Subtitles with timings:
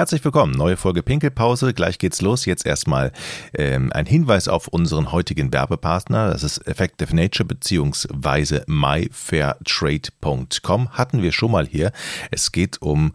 [0.00, 1.74] Herzlich willkommen, neue Folge Pinkelpause.
[1.74, 2.46] Gleich geht's los.
[2.46, 3.12] Jetzt erstmal
[3.52, 6.30] ähm, ein Hinweis auf unseren heutigen Werbepartner.
[6.30, 10.92] Das ist Effective Nature beziehungsweise myfairtrade.com.
[10.92, 11.92] Hatten wir schon mal hier.
[12.30, 13.12] Es geht um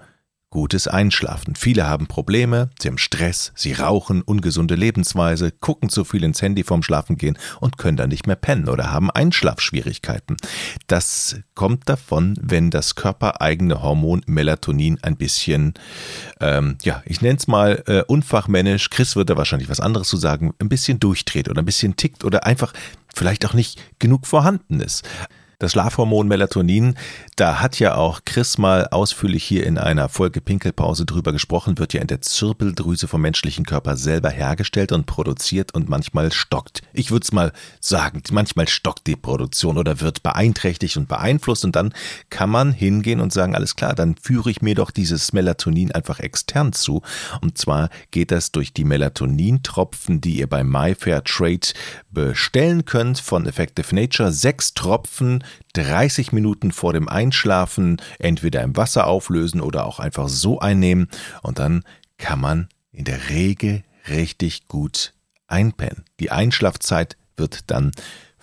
[0.56, 1.54] gutes Einschlafen.
[1.56, 6.64] Viele haben Probleme, sie haben Stress, sie rauchen, ungesunde Lebensweise, gucken zu viel ins Handy
[6.64, 10.38] vorm Schlafengehen und können dann nicht mehr pennen oder haben Einschlafschwierigkeiten.
[10.88, 15.74] Das kommt davon, wenn das körpereigene Hormon Melatonin ein bisschen,
[16.40, 20.54] ähm, ja, ich nenne es mal äh, unfachmännisch, Chris würde wahrscheinlich was anderes zu sagen,
[20.60, 22.72] ein bisschen durchdreht oder ein bisschen tickt oder einfach
[23.14, 25.04] vielleicht auch nicht genug vorhanden ist.
[25.60, 26.96] Das Schlafhormon Melatonin,
[27.38, 31.94] da hat ja auch Chris mal ausführlich hier in einer Folge Pinkelpause drüber gesprochen, wird
[31.94, 36.82] ja in der Zirbeldrüse vom menschlichen Körper selber hergestellt und produziert und manchmal stockt.
[36.92, 41.76] Ich würde es mal sagen, manchmal stockt die Produktion oder wird beeinträchtigt und beeinflusst und
[41.76, 41.94] dann
[42.30, 46.20] kann man hingehen und sagen, alles klar, dann führe ich mir doch dieses Melatonin einfach
[46.20, 47.02] extern zu.
[47.42, 51.68] Und zwar geht das durch die Melatonintropfen, die ihr bei MyFair Trade
[52.12, 54.32] bestellen könnt von Effective Nature.
[54.32, 60.60] Sechs Tropfen 30 Minuten vor dem Einschlafen entweder im Wasser auflösen oder auch einfach so
[60.60, 61.10] einnehmen
[61.42, 61.84] und dann
[62.18, 65.14] kann man in der Regel richtig gut
[65.48, 66.06] einpennen.
[66.20, 67.92] Die Einschlafzeit wird dann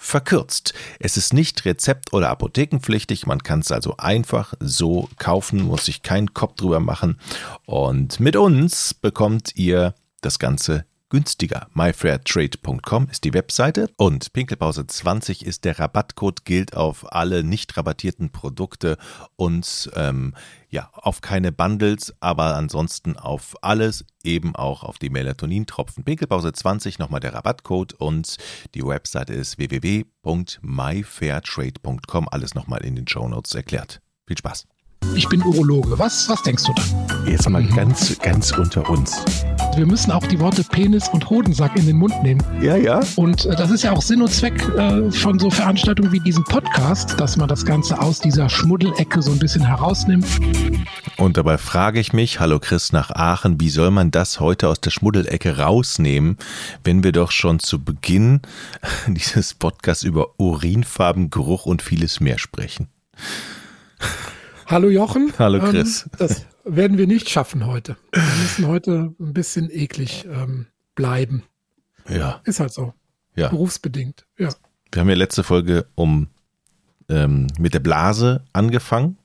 [0.02, 0.74] verkürzt.
[0.98, 6.02] Es ist nicht rezept- oder apothekenpflichtig, man kann es also einfach so kaufen, muss sich
[6.02, 7.18] keinen Kopf drüber machen
[7.66, 11.68] und mit uns bekommt ihr das Ganze günstiger.
[11.74, 18.32] myfairtrade.com ist die Webseite und Pinkelpause 20 ist der Rabattcode, gilt auf alle nicht rabattierten
[18.32, 18.96] Produkte
[19.36, 20.34] und ähm,
[20.70, 26.02] ja, auf keine Bundles, aber ansonsten auf alles, eben auch auf die Melatonintropfen.
[26.02, 28.38] Pinkelpause 20, nochmal der Rabattcode und
[28.74, 32.28] die Webseite ist www.myfairtrade.com.
[32.30, 34.00] Alles nochmal in den Show Notes erklärt.
[34.26, 34.66] Viel Spaß.
[35.14, 35.98] Ich bin Urologe.
[35.98, 37.30] Was, was denkst du da?
[37.30, 39.24] Jetzt mal ganz, ganz unter uns.
[39.76, 42.42] Wir müssen auch die Worte Penis und Hodensack in den Mund nehmen.
[42.60, 43.00] Ja, ja.
[43.16, 46.44] Und äh, das ist ja auch Sinn und Zweck äh, von so Veranstaltungen wie diesem
[46.44, 50.26] Podcast, dass man das Ganze aus dieser Schmuddelecke so ein bisschen herausnimmt.
[51.16, 54.80] Und dabei frage ich mich, hallo Chris nach Aachen, wie soll man das heute aus
[54.80, 56.36] der Schmuddelecke rausnehmen,
[56.84, 58.40] wenn wir doch schon zu Beginn
[59.06, 62.88] dieses Podcasts über Urinfarben, Geruch und vieles mehr sprechen?
[64.72, 65.30] Hallo Jochen.
[65.38, 66.04] Hallo ähm, Chris.
[66.04, 67.98] Ähm, das werden wir nicht schaffen heute.
[68.10, 71.42] Wir müssen heute ein bisschen eklig ähm, bleiben.
[72.08, 72.40] Ja.
[72.44, 72.94] Ist halt so.
[73.36, 73.50] Ja.
[73.50, 74.24] Berufsbedingt.
[74.38, 74.48] Ja.
[74.90, 76.28] Wir haben ja letzte Folge um
[77.10, 79.18] ähm, mit der Blase angefangen.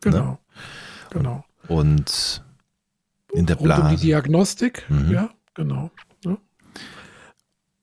[0.00, 0.18] Genau.
[0.18, 0.38] Ne?
[1.10, 1.44] Genau.
[1.68, 2.42] Und
[3.32, 3.82] in der Blase.
[3.82, 4.86] Rund um die Diagnostik.
[4.88, 5.12] Mhm.
[5.12, 5.92] Ja, genau.
[6.24, 6.36] Ja.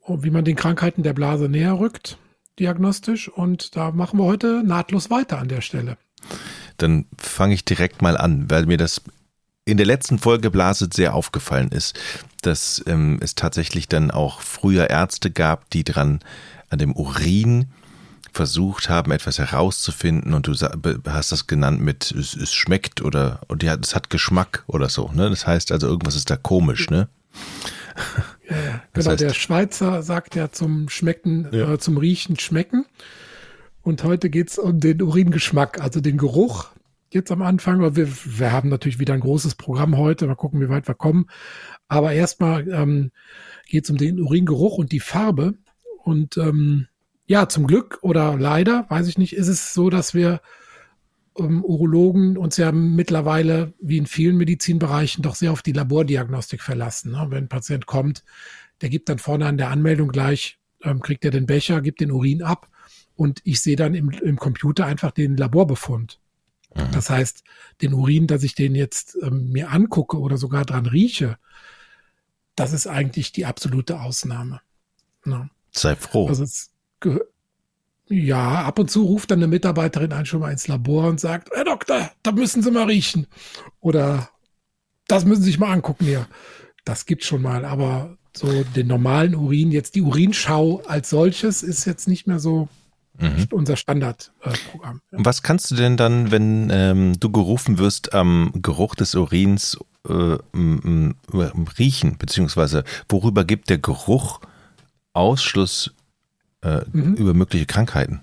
[0.02, 2.18] Und wie man den Krankheiten der Blase näher rückt,
[2.60, 3.30] diagnostisch.
[3.30, 5.98] Und da machen wir heute nahtlos weiter an der Stelle
[6.78, 9.02] dann fange ich direkt mal an, weil mir das
[9.66, 12.00] in der letzten Folge Blase sehr aufgefallen ist,
[12.42, 16.20] dass ähm, es tatsächlich dann auch früher Ärzte gab, die dran
[16.70, 17.68] an dem Urin
[18.32, 23.64] versucht haben, etwas herauszufinden und du hast das genannt mit es, es schmeckt oder und
[23.64, 25.30] ja, es hat Geschmack oder so, ne?
[25.30, 27.10] Das heißt also irgendwas ist da komisch, ne?
[28.50, 28.82] Ja, ja.
[28.94, 29.10] genau.
[29.12, 31.74] Heißt, der Schweizer sagt ja zum Schmecken, ja.
[31.74, 32.86] Äh, zum Riechen schmecken.
[33.88, 36.72] Und heute geht es um den Uringeschmack, also den Geruch.
[37.10, 40.28] Jetzt am Anfang, wir, wir haben natürlich wieder ein großes Programm heute.
[40.28, 41.28] Mal gucken, wie weit wir kommen.
[41.88, 43.12] Aber erstmal ähm,
[43.66, 45.54] geht es um den Uringeruch und die Farbe.
[46.04, 46.88] Und ähm,
[47.28, 50.42] ja, zum Glück oder leider, weiß ich nicht, ist es so, dass wir
[51.40, 57.14] ähm, Urologen uns ja mittlerweile, wie in vielen Medizinbereichen, doch sehr auf die Labordiagnostik verlassen.
[57.14, 57.28] Ne?
[57.30, 58.26] Wenn ein Patient kommt,
[58.82, 62.12] der gibt dann vorne an der Anmeldung gleich, ähm, kriegt er den Becher, gibt den
[62.12, 62.68] Urin ab
[63.18, 66.20] und ich sehe dann im, im Computer einfach den Laborbefund.
[66.76, 66.92] Mhm.
[66.94, 67.44] Das heißt,
[67.82, 71.38] den Urin, dass ich den jetzt ähm, mir angucke oder sogar dran rieche,
[72.56, 74.62] das ist eigentlich die absolute Ausnahme.
[75.26, 75.50] Ja.
[75.72, 76.28] Sei froh.
[76.28, 76.72] Also es,
[78.10, 81.50] ja, ab und zu ruft dann eine Mitarbeiterin ein schon mal ins Labor und sagt,
[81.54, 83.28] Herr Doktor, da müssen Sie mal riechen.
[83.82, 84.30] Oder
[85.08, 86.28] das müssen Sie sich mal angucken hier.
[86.86, 91.86] Das gibt schon mal, aber so den normalen Urin, jetzt die Urinschau als solches ist
[91.86, 92.70] jetzt nicht mehr so
[93.20, 93.48] Mhm.
[93.52, 95.02] Unser Standardprogramm.
[95.12, 95.26] Äh, ja.
[95.26, 99.78] Was kannst du denn dann, wenn ähm, du gerufen wirst, am Geruch des Urins
[100.08, 100.38] äh,
[101.80, 102.18] riechen?
[102.18, 104.40] Beziehungsweise worüber gibt der Geruch
[105.14, 105.94] Ausschluss
[106.62, 107.16] äh, mhm.
[107.16, 108.22] über mögliche Krankheiten?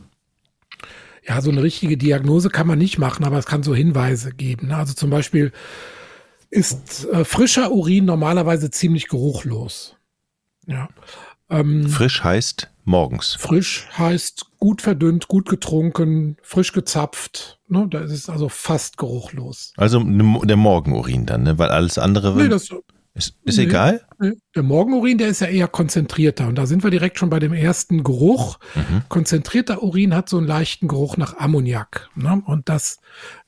[1.27, 4.69] Ja, so eine richtige Diagnose kann man nicht machen, aber es kann so Hinweise geben.
[4.69, 4.77] Ne?
[4.77, 5.53] Also zum Beispiel
[6.51, 9.97] ist äh, frischer Urin normalerweise ziemlich geruchlos.
[10.67, 10.89] Ja.
[11.51, 13.35] Ähm, frisch heißt morgens.
[13.35, 17.61] Frisch heißt gut verdünnt, gut getrunken, frisch gezapft.
[17.69, 17.87] Ne?
[17.91, 19.73] Da ist es also fast geruchlos.
[19.77, 21.59] Also der Morgenurin dann, ne?
[21.59, 22.37] weil alles andere.
[22.37, 22.71] Nee, das,
[23.17, 24.05] ist, ist nee, egal?
[24.19, 24.33] Nee.
[24.57, 26.49] Der Morgenurin, der ist ja eher konzentrierter.
[26.49, 28.59] Und da sind wir direkt schon bei dem ersten Geruch.
[28.75, 29.03] Mhm.
[29.09, 32.09] Konzentrierter Urin hat so einen leichten Geruch nach Ammoniak.
[32.17, 32.43] Ne?
[32.45, 32.99] Und das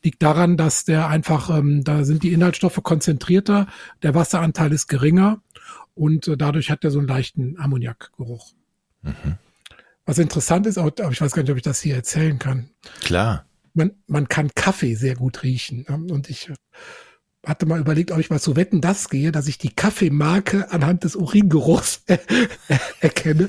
[0.04, 3.66] liegt daran, dass der einfach, ähm, da sind die Inhaltsstoffe konzentrierter,
[4.04, 5.40] der Wasseranteil ist geringer
[5.96, 8.52] und äh, dadurch hat er so einen leichten Ammoniakgeruch.
[9.02, 9.38] Mhm.
[10.04, 12.68] Was interessant ist, aber ich weiß gar nicht, ob ich das hier erzählen kann.
[13.00, 13.46] Klar.
[13.74, 15.84] Man, man kann Kaffee sehr gut riechen.
[15.88, 16.12] Ne?
[16.12, 16.52] Und ich
[17.44, 21.02] hatte mal überlegt, ob ich mal zu Wetten das gehe, dass ich die Kaffeemarke anhand
[21.04, 22.02] des Uringeruchs
[23.00, 23.48] erkenne.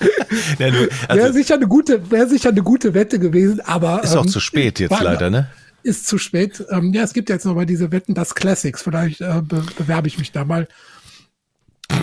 [0.58, 4.12] ja, du, also wäre sicher eine gute, wäre sicher eine gute Wette gewesen, aber ist
[4.12, 5.50] ähm, auch zu spät jetzt leider, ne?
[5.82, 6.64] Ist zu spät.
[6.70, 8.82] Ähm, ja, es gibt jetzt noch mal diese Wetten das Classics.
[8.82, 10.68] Vielleicht äh, be bewerbe ich mich da mal.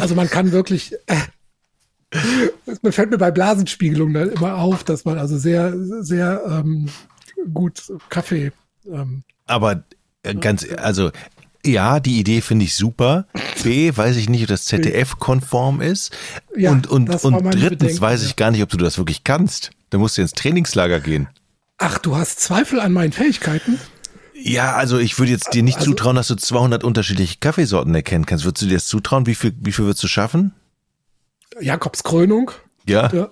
[0.04, 0.94] Also man kann wirklich.
[1.08, 1.16] Äh,
[2.82, 5.74] man fällt mir bei Blasenspiegelung dann immer auf, dass man also sehr,
[6.04, 6.90] sehr ähm,
[7.54, 8.52] gut Kaffee.
[8.86, 9.84] Ähm, aber
[10.24, 11.12] äh, ganz, also
[11.66, 13.26] ja, die Idee finde ich super.
[13.64, 16.12] B, weiß ich nicht, ob das ZDF-konform ist.
[16.56, 19.72] Ja, und und, und drittens Bedenken, weiß ich gar nicht, ob du das wirklich kannst.
[19.90, 21.30] Da musst du ins Trainingslager gehen.
[21.78, 23.80] Ach, du hast Zweifel an meinen Fähigkeiten?
[24.36, 28.26] Ja, also ich würde jetzt dir nicht also, zutrauen, dass du 200 unterschiedliche Kaffeesorten erkennen
[28.26, 28.46] kannst.
[28.46, 29.26] Würdest du dir das zutrauen?
[29.26, 30.54] Wie viel, wie viel würdest du schaffen?
[31.60, 32.52] Jakobskrönung.
[32.86, 33.12] Ja.
[33.14, 33.30] ja.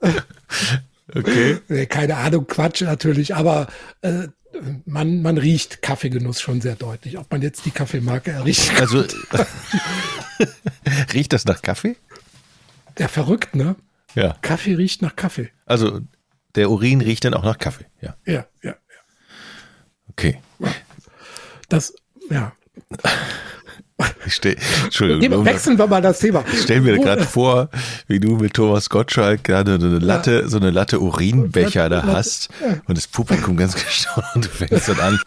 [1.14, 1.86] okay.
[1.86, 3.68] Keine Ahnung, Quatsch natürlich, aber
[4.02, 4.28] äh,
[4.84, 7.18] man, man riecht Kaffeegenuss schon sehr deutlich.
[7.18, 8.78] Ob man jetzt die Kaffeemarke riecht.
[8.80, 9.04] Also
[11.14, 11.96] riecht das nach Kaffee?
[12.98, 13.76] Ja, verrückt, ne?
[14.14, 14.36] Ja.
[14.42, 15.50] Kaffee riecht nach Kaffee.
[15.66, 16.00] Also
[16.54, 17.86] der Urin riecht dann auch nach Kaffee.
[18.00, 18.74] Ja, ja, ja.
[20.20, 20.38] Okay.
[21.70, 21.94] Das,
[22.28, 22.52] ja.
[24.26, 25.44] Ich stell, Entschuldigung.
[25.44, 26.44] wechseln wir mal das Thema.
[26.52, 27.70] Ich stelle mir gerade vor,
[28.06, 30.48] wie du mit Thomas Gottschalk gerade so eine Latte, ja.
[30.48, 32.50] so eine Latte Urinbecher da hast
[32.86, 35.20] und das Publikum ganz gestaunt und du fängst dann an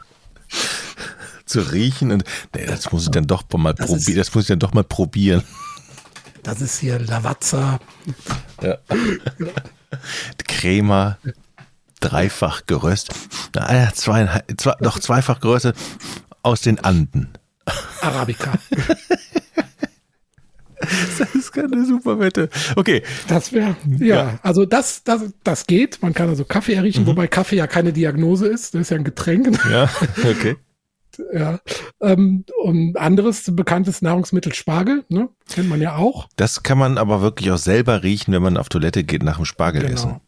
[1.46, 2.24] zu riechen und
[2.56, 4.18] nee, das muss ich dann doch mal probieren.
[4.18, 5.44] Das muss ich dann doch mal probieren.
[6.44, 7.80] Das ist hier Lavazza.
[8.62, 8.78] Ja.
[10.48, 11.18] Crema,
[12.04, 13.16] dreifach geröstet.
[13.94, 15.76] Zwei, zwei, doch zweifach geröstet
[16.42, 17.30] aus den Anden.
[18.02, 18.54] Arabica.
[21.18, 22.50] Das ist keine super Wette.
[22.76, 23.04] Okay.
[23.30, 26.02] Das wäre, ja, ja, also das, das, das geht.
[26.02, 27.08] Man kann also Kaffee erriechen, mhm.
[27.08, 28.74] wobei Kaffee ja keine Diagnose ist.
[28.74, 29.58] Das ist ja ein Getränk.
[29.72, 29.90] Ja,
[30.30, 30.58] okay.
[31.34, 31.60] Ja.
[32.02, 35.30] Ähm, und anderes bekanntes Nahrungsmittel Spargel, ne?
[35.48, 36.28] Kennt man ja auch.
[36.36, 39.46] Das kann man aber wirklich auch selber riechen, wenn man auf Toilette geht nach dem
[39.46, 40.10] Spargelessen.
[40.10, 40.22] Genau.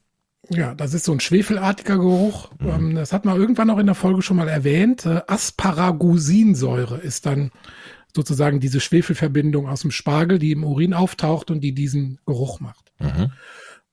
[0.50, 2.52] Ja, das ist so ein schwefelartiger Geruch.
[2.60, 2.70] Mhm.
[2.70, 5.06] Ähm, das hat man irgendwann auch in der Folge schon mal erwähnt.
[5.06, 7.52] Äh, Asparagusinsäure ist dann
[8.16, 12.92] sozusagen diese Schwefelverbindung aus dem Spargel, die im Urin auftaucht und die diesen Geruch macht.
[13.00, 13.32] Mhm.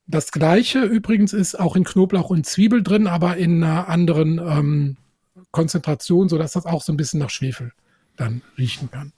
[0.07, 4.97] Das gleiche übrigens ist auch in Knoblauch und Zwiebel drin, aber in einer anderen ähm,
[5.51, 7.73] Konzentration, sodass das auch so ein bisschen nach Schwefel
[8.17, 9.13] dann riechen kann.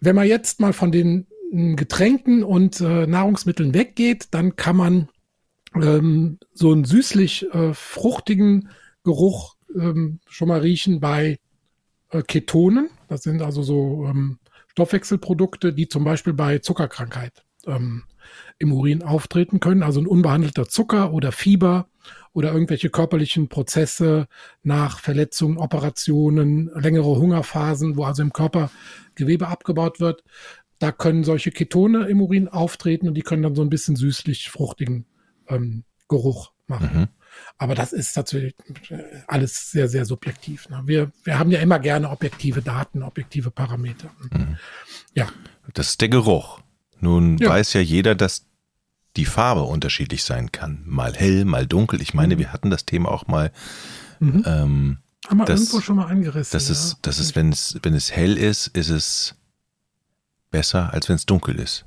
[0.00, 5.08] Wenn man jetzt mal von den Getränken und äh, Nahrungsmitteln weggeht, dann kann man
[5.74, 8.68] ähm, so einen süßlich äh, fruchtigen
[9.04, 11.38] Geruch ähm, schon mal riechen bei
[12.10, 12.90] äh, Ketonen.
[13.08, 14.38] Das sind also so ähm,
[14.68, 18.04] Stoffwechselprodukte, die zum Beispiel bei Zuckerkrankheit ähm,
[18.58, 19.82] im Urin auftreten können.
[19.82, 21.88] Also ein unbehandelter Zucker oder Fieber
[22.32, 24.26] oder irgendwelche körperlichen Prozesse
[24.62, 28.70] nach Verletzungen, Operationen, längere Hungerphasen, wo also im Körper
[29.14, 30.24] Gewebe abgebaut wird.
[30.78, 34.50] Da können solche Ketone im Urin auftreten und die können dann so ein bisschen süßlich
[34.50, 35.06] fruchtigen
[35.48, 36.90] ähm, Geruch machen.
[36.92, 37.08] Mhm.
[37.58, 38.54] Aber das ist natürlich
[39.26, 40.68] alles sehr, sehr subjektiv.
[40.68, 40.82] Ne?
[40.84, 44.10] Wir, wir haben ja immer gerne objektive Daten, objektive Parameter.
[44.30, 44.58] Mhm.
[45.14, 45.28] Ja.
[45.74, 46.60] Das ist der Geruch.
[47.00, 47.48] Nun ja.
[47.48, 48.46] weiß ja jeder, dass
[49.16, 50.82] die Farbe unterschiedlich sein kann.
[50.86, 52.00] Mal hell, mal dunkel.
[52.00, 52.40] Ich meine, mhm.
[52.40, 53.52] wir hatten das Thema auch mal.
[54.20, 54.44] Mhm.
[54.46, 56.52] Ähm, haben wir das, irgendwo schon mal angerissen.
[56.52, 56.72] Das ja.
[56.72, 59.34] ist, das ist, wenn es, wenn es hell ist, ist es
[60.50, 61.84] besser, als wenn es dunkel ist.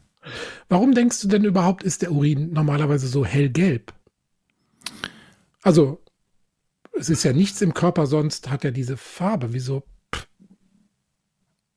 [0.70, 3.94] Warum denkst du denn überhaupt, ist der Urin normalerweise so hellgelb?
[5.62, 6.04] Also,
[6.94, 9.54] es ist ja nichts im Körper, sonst hat er diese Farbe.
[9.54, 9.84] Wieso?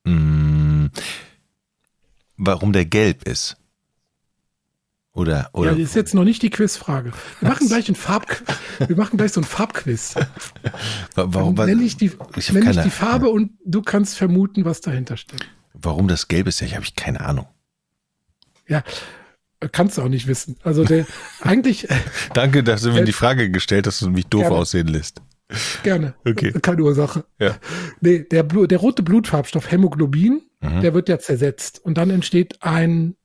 [0.05, 0.87] Mm,
[2.37, 3.57] warum der gelb ist?
[5.11, 5.71] Oder, oder?
[5.71, 7.11] Ja, das ist jetzt noch nicht die Quizfrage.
[7.39, 8.25] Wir machen gleich ein Farb,
[8.87, 10.15] wir machen gleich so ein Farbquiz.
[11.15, 11.55] Warum?
[11.55, 15.45] Nenne ich die, ich nenn ich die Farbe und du kannst vermuten, was dahinter steckt.
[15.73, 17.47] Warum das gelb ist, ich habe ich keine Ahnung.
[18.69, 18.83] Ja,
[19.71, 20.55] kannst du auch nicht wissen.
[20.63, 21.05] Also der
[21.41, 21.87] eigentlich.
[22.33, 24.55] Danke, dass du mir die Frage gestellt hast und mich doof gerne.
[24.55, 25.21] aussehen lässt.
[25.83, 26.13] Gerne.
[26.25, 26.53] Okay.
[26.61, 27.25] Keine Ursache.
[27.39, 27.57] Ja.
[28.01, 30.81] Nee, der, der rote Blutfarbstoff Hämoglobin, mhm.
[30.81, 33.15] der wird ja zersetzt und dann entsteht ein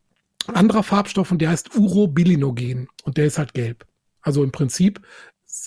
[0.47, 3.87] anderer Farbstoff und der heißt Urobilinogen und der ist halt gelb.
[4.23, 5.03] Also im Prinzip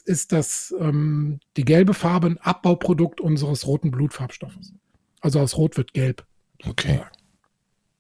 [0.05, 4.73] ist das ähm, die gelbe Farbe ein Abbauprodukt unseres roten Blutfarbstoffes.
[5.21, 6.25] Also aus Rot wird gelb.
[6.67, 7.01] Okay.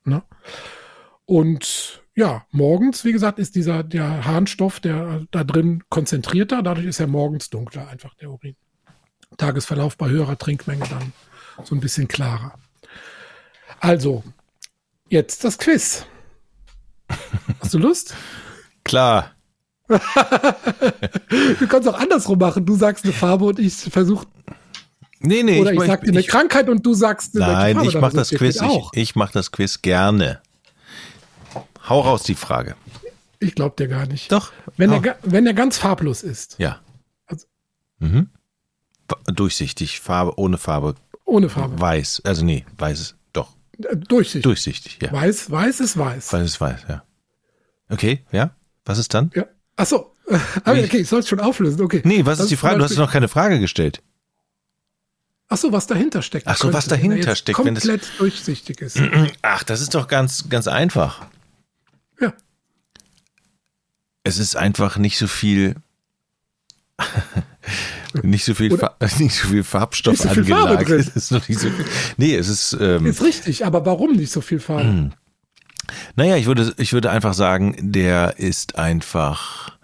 [0.03, 0.23] Ne?
[1.27, 6.99] Und ja, morgens, wie gesagt, ist dieser der Harnstoff, der da drin konzentrierter, dadurch ist
[7.01, 8.55] er morgens dunkler, einfach der Urin.
[9.37, 11.11] Tagesverlauf bei höherer Trinkmenge dann
[11.65, 12.57] so ein bisschen klarer.
[13.81, 14.23] Also,
[15.09, 16.05] jetzt das Quiz.
[17.59, 18.15] Hast du Lust?
[18.85, 19.33] Klar.
[19.87, 22.65] du kannst auch andersrum machen.
[22.65, 24.25] Du sagst eine Farbe und ich versuche.
[25.19, 25.59] Nee, nee.
[25.59, 27.99] Oder ich, ich sag dir eine ich, Krankheit und du sagst eine Nein, Farbe, ich
[27.99, 28.61] mach das Quiz.
[28.61, 30.41] Ich, ich mach das Quiz gerne.
[31.89, 32.75] Hau raus die Frage.
[33.39, 34.31] Ich glaube dir gar nicht.
[34.31, 34.51] Doch.
[34.77, 36.55] Wenn er, wenn er ganz farblos ist.
[36.57, 36.81] Ja.
[37.25, 37.45] Also,
[37.99, 38.29] mhm.
[39.27, 40.95] Durchsichtig, Farbe, ohne Farbe.
[41.25, 41.79] Ohne Farbe.
[41.79, 42.21] Weiß.
[42.25, 43.53] Also nee, weiß doch.
[43.77, 44.43] Äh, durchsichtig.
[44.43, 45.11] Durchsichtig, ja.
[45.11, 46.33] Weiß, weiß ist weiß.
[46.33, 47.03] Weiß ist weiß, ja.
[47.89, 48.51] Okay, ja.
[48.85, 49.31] Was ist dann?
[49.35, 49.45] Ja.
[49.75, 50.13] Achso.
[50.25, 50.39] Okay,
[50.85, 51.81] okay, ich soll es schon auflösen.
[51.81, 52.01] Okay.
[52.03, 52.79] Nee, was das ist die Frage?
[52.79, 54.01] Du hast noch keine Frage gestellt.
[55.49, 56.47] Ach so, was dahinter steckt.
[56.47, 58.99] Ach so, was dahinter steckt, komplett wenn es durchsichtig ist.
[59.41, 61.25] Ach, das ist doch ganz ganz einfach.
[62.19, 62.33] Ja.
[64.23, 65.75] Es ist einfach nicht so viel
[68.23, 68.69] nicht so viel
[69.19, 70.87] nicht so viel Farbstoff nicht so viel angelagert.
[70.87, 71.41] Farbe drin.
[71.47, 71.85] nicht so viel.
[72.17, 74.83] Nee, es ist ähm, ist richtig, aber warum nicht so viel Farbe?
[74.83, 75.13] Hm.
[76.15, 79.76] Naja, ich würde ich würde einfach sagen, der ist einfach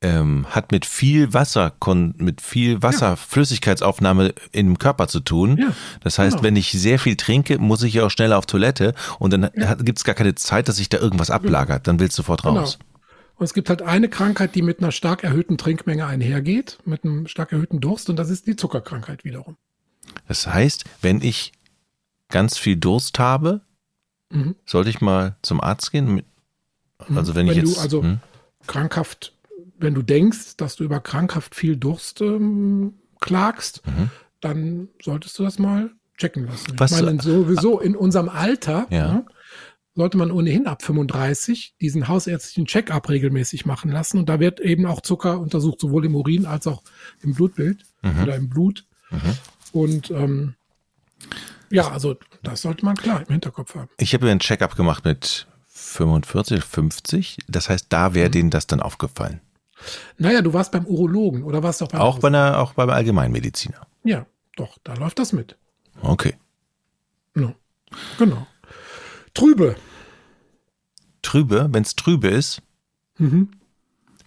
[0.00, 1.72] ähm, hat mit viel Wasser,
[2.16, 5.58] mit viel Wasserflüssigkeitsaufnahme im Körper zu tun.
[5.58, 6.42] Ja, das heißt, genau.
[6.44, 9.74] wenn ich sehr viel trinke, muss ich ja auch schneller auf Toilette und dann ja.
[9.74, 11.86] gibt es gar keine Zeit, dass sich da irgendwas ablagert.
[11.88, 12.60] Dann willst du sofort genau.
[12.60, 12.78] raus.
[13.36, 17.28] Und es gibt halt eine Krankheit, die mit einer stark erhöhten Trinkmenge einhergeht, mit einem
[17.28, 19.56] stark erhöhten Durst, und das ist die Zuckerkrankheit wiederum.
[20.26, 21.52] Das heißt, wenn ich
[22.28, 23.60] ganz viel Durst habe,
[24.30, 24.56] mhm.
[24.64, 26.22] sollte ich mal zum Arzt gehen?
[27.14, 27.76] Also wenn, wenn ich jetzt.
[27.76, 28.20] Du also hm?
[28.66, 29.37] krankhaft
[29.78, 34.10] wenn du denkst, dass du über krankhaft viel Durst ähm, klagst, mhm.
[34.40, 36.72] dann solltest du das mal checken lassen.
[36.76, 39.12] Was, ich meine, sowieso in unserem Alter ja.
[39.12, 39.26] ne,
[39.94, 44.18] sollte man ohnehin ab 35 diesen hausärztlichen Check-up regelmäßig machen lassen.
[44.18, 46.82] Und da wird eben auch Zucker untersucht, sowohl im Urin als auch
[47.20, 48.22] im Blutbild mhm.
[48.22, 48.84] oder im Blut.
[49.10, 49.36] Mhm.
[49.72, 50.54] Und ähm,
[51.70, 53.90] ja, also das sollte man klar im Hinterkopf haben.
[53.98, 57.38] Ich habe einen Check-up gemacht mit 45, 50.
[57.48, 58.32] Das heißt, da wäre mhm.
[58.32, 59.40] denen das dann aufgefallen.
[60.16, 62.90] Naja, du warst beim Urologen oder warst du auch beim Auch bei einer, auch beim
[62.90, 63.86] Allgemeinmediziner.
[64.04, 65.56] Ja, doch, da läuft das mit.
[66.02, 66.34] Okay.
[67.34, 67.54] No.
[68.18, 68.46] Genau.
[69.34, 69.76] Trübe.
[71.22, 72.62] Trübe, wenn es trübe ist.
[73.18, 73.50] Mhm.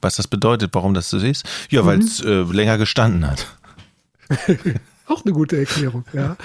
[0.01, 1.45] Was das bedeutet, warum das so ist?
[1.69, 2.29] Ja, weil es mhm.
[2.29, 3.57] äh, länger gestanden hat.
[5.05, 6.37] auch eine gute Erklärung, ja.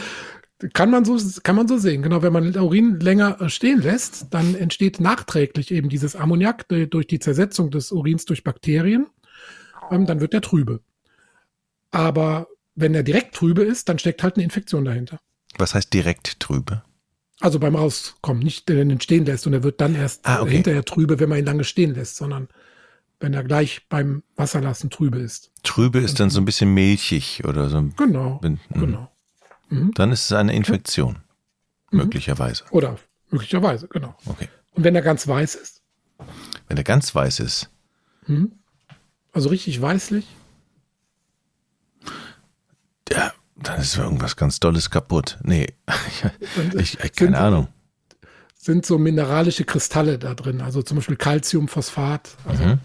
[0.72, 2.02] Kann man so, kann man so sehen.
[2.02, 7.06] Genau, wenn man Urin länger äh, stehen lässt, dann entsteht nachträglich eben dieses Ammoniak durch
[7.06, 9.06] die Zersetzung des Urins durch Bakterien.
[9.90, 10.80] Ähm, dann wird er trübe.
[11.90, 15.20] Aber wenn er direkt trübe ist, dann steckt halt eine Infektion dahinter.
[15.58, 16.82] Was heißt direkt trübe?
[17.40, 20.40] Also beim Rauskommen, nicht wenn er ihn stehen lässt und er wird dann erst ah,
[20.40, 20.52] okay.
[20.52, 22.48] hinterher trübe, wenn man ihn lange stehen lässt, sondern
[23.20, 25.50] wenn er gleich beim Wasserlassen trübe ist.
[25.62, 27.90] Trübe ist dann so ein bisschen milchig oder so.
[27.96, 29.10] Genau, wenn, genau.
[29.68, 29.92] Mhm.
[29.94, 31.18] Dann ist es eine Infektion.
[31.90, 31.98] Mhm.
[31.98, 32.64] Möglicherweise.
[32.70, 32.98] Oder
[33.30, 34.16] möglicherweise, genau.
[34.26, 34.48] Okay.
[34.72, 35.82] Und wenn er ganz weiß ist?
[36.68, 37.70] Wenn er ganz weiß ist.
[38.26, 38.52] Mhm.
[39.32, 40.26] Also richtig weißlich?
[43.10, 45.38] Ja, dann ist irgendwas ganz Dolles kaputt.
[45.42, 45.74] Nee,
[46.78, 47.68] ich, ich, keine Ahnung.
[48.54, 52.36] Sind so mineralische Kristalle da drin, also zum Beispiel Calciumphosphat.
[52.46, 52.78] Also, mhm.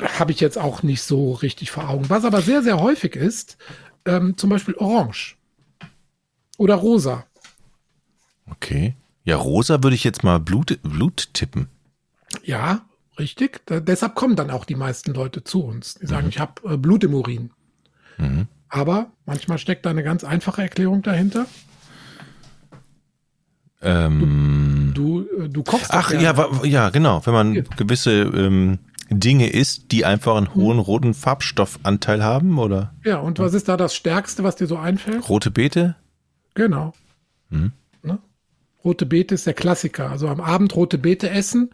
[0.00, 2.08] Habe ich jetzt auch nicht so richtig vor Augen.
[2.08, 3.58] Was aber sehr, sehr häufig ist,
[4.04, 5.37] ähm, zum Beispiel Orange.
[6.58, 7.24] Oder rosa.
[8.50, 8.94] Okay.
[9.24, 11.68] Ja, rosa würde ich jetzt mal Blut, Blut tippen.
[12.44, 12.82] Ja,
[13.18, 13.62] richtig.
[13.66, 15.94] Da, deshalb kommen dann auch die meisten Leute zu uns.
[15.94, 16.30] Die sagen, mhm.
[16.30, 17.50] ich habe äh, Blut im Urin.
[18.18, 18.48] Mhm.
[18.68, 21.46] Aber manchmal steckt da eine ganz einfache Erklärung dahinter.
[23.80, 25.90] Ähm, du, du, äh, du kochst.
[25.90, 26.34] Ach ja,
[26.64, 27.24] ja, genau.
[27.24, 30.84] Wenn man gewisse ähm, Dinge isst, die einfach einen hohen hm.
[30.84, 32.94] roten Farbstoffanteil haben, oder?
[33.04, 35.28] Ja, und was ist da das Stärkste, was dir so einfällt?
[35.28, 35.94] Rote Beete?
[36.58, 36.92] Genau.
[37.50, 37.70] Mhm.
[38.02, 38.18] Ne?
[38.84, 40.10] Rote Beete ist der Klassiker.
[40.10, 41.70] Also am Abend rote Beete essen,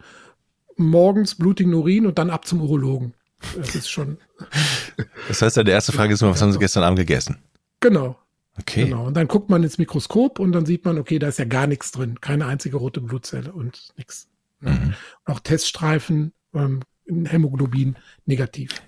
[0.76, 3.14] morgens blutigen Urin und dann ab zum Urologen.
[3.56, 4.18] Das ist schon.
[5.28, 7.38] das heißt, deine erste Frage ist immer, was haben Sie gestern Abend gegessen?
[7.80, 8.18] Genau.
[8.60, 8.84] Okay.
[8.84, 9.06] Genau.
[9.06, 11.66] Und dann guckt man ins Mikroskop und dann sieht man, okay, da ist ja gar
[11.66, 12.20] nichts drin.
[12.20, 14.28] Keine einzige rote Blutzelle und nichts.
[14.60, 14.70] Ne?
[14.70, 14.94] Mhm.
[15.24, 18.82] Auch Teststreifen, ähm, Hämoglobin negativ.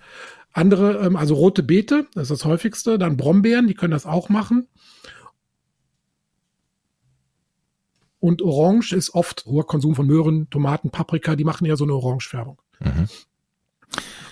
[0.53, 4.29] Andere, ähm, also rote Beete, das ist das häufigste, dann Brombeeren, die können das auch
[4.29, 4.69] machen.
[8.18, 11.94] Und Orange ist oft hoher Konsum von Möhren, Tomaten, Paprika, die machen ja so eine
[11.94, 12.61] Orangefärbung.
[12.80, 13.08] Mhm.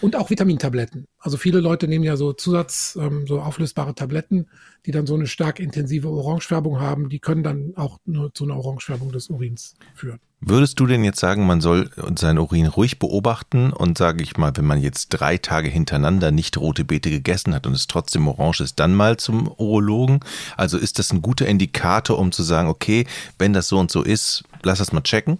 [0.05, 1.07] Und auch Vitamintabletten.
[1.19, 4.49] Also viele Leute nehmen ja so Zusatz, ähm, so auflösbare Tabletten,
[4.85, 7.09] die dann so eine stark intensive Orangefärbung haben.
[7.09, 10.21] Die können dann auch nur zu einer Orangefärbung des Urins führen.
[10.43, 14.55] Würdest du denn jetzt sagen, man soll seinen Urin ruhig beobachten und sage ich mal,
[14.55, 18.61] wenn man jetzt drei Tage hintereinander nicht rote Beete gegessen hat und es trotzdem orange
[18.61, 20.21] ist, dann mal zum Urologen?
[20.59, 23.07] Also ist das ein guter Indikator, um zu sagen, okay,
[23.39, 25.39] wenn das so und so ist, lass das mal checken?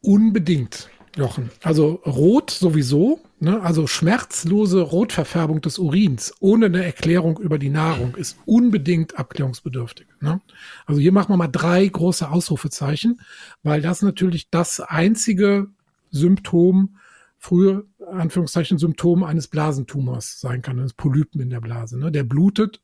[0.00, 0.90] Unbedingt.
[1.16, 1.50] Jochen.
[1.62, 3.60] Also rot sowieso, ne?
[3.62, 10.06] also schmerzlose Rotverfärbung des Urins ohne eine Erklärung über die Nahrung ist unbedingt abklärungsbedürftig.
[10.20, 10.40] Ne?
[10.86, 13.20] Also hier machen wir mal drei große Ausrufezeichen,
[13.62, 15.68] weil das natürlich das einzige
[16.10, 16.96] Symptom,
[17.38, 21.98] frühe Anführungszeichen Symptom eines Blasentumors sein kann, eines Polypen in der Blase.
[21.98, 22.12] Ne?
[22.12, 22.80] Der blutet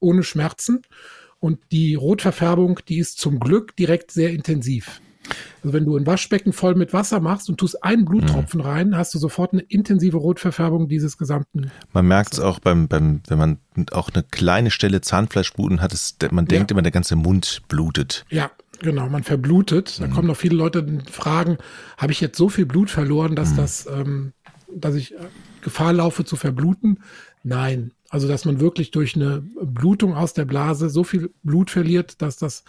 [0.00, 0.82] ohne Schmerzen
[1.40, 5.00] und die Rotverfärbung, die ist zum Glück direkt sehr intensiv.
[5.62, 8.66] Also wenn du ein Waschbecken voll mit Wasser machst und tust einen Bluttropfen mhm.
[8.66, 11.70] rein, hast du sofort eine intensive Rotverfärbung dieses gesamten.
[11.92, 13.58] Man merkt es auch beim, beim, wenn man
[13.92, 16.74] auch eine kleine Stelle Zahnfleischbluten hat, es, man denkt ja.
[16.74, 18.24] immer, der ganze Mund blutet.
[18.30, 20.00] Ja, genau, man verblutet.
[20.00, 20.12] Da mhm.
[20.12, 21.58] kommen noch viele Leute und fragen,
[21.96, 23.56] habe ich jetzt so viel Blut verloren, dass mhm.
[23.56, 24.32] das, ähm,
[24.72, 25.18] dass ich äh,
[25.62, 27.00] Gefahr laufe zu verbluten?
[27.42, 27.92] Nein.
[28.08, 32.36] Also, dass man wirklich durch eine Blutung aus der Blase so viel Blut verliert, dass
[32.36, 32.62] das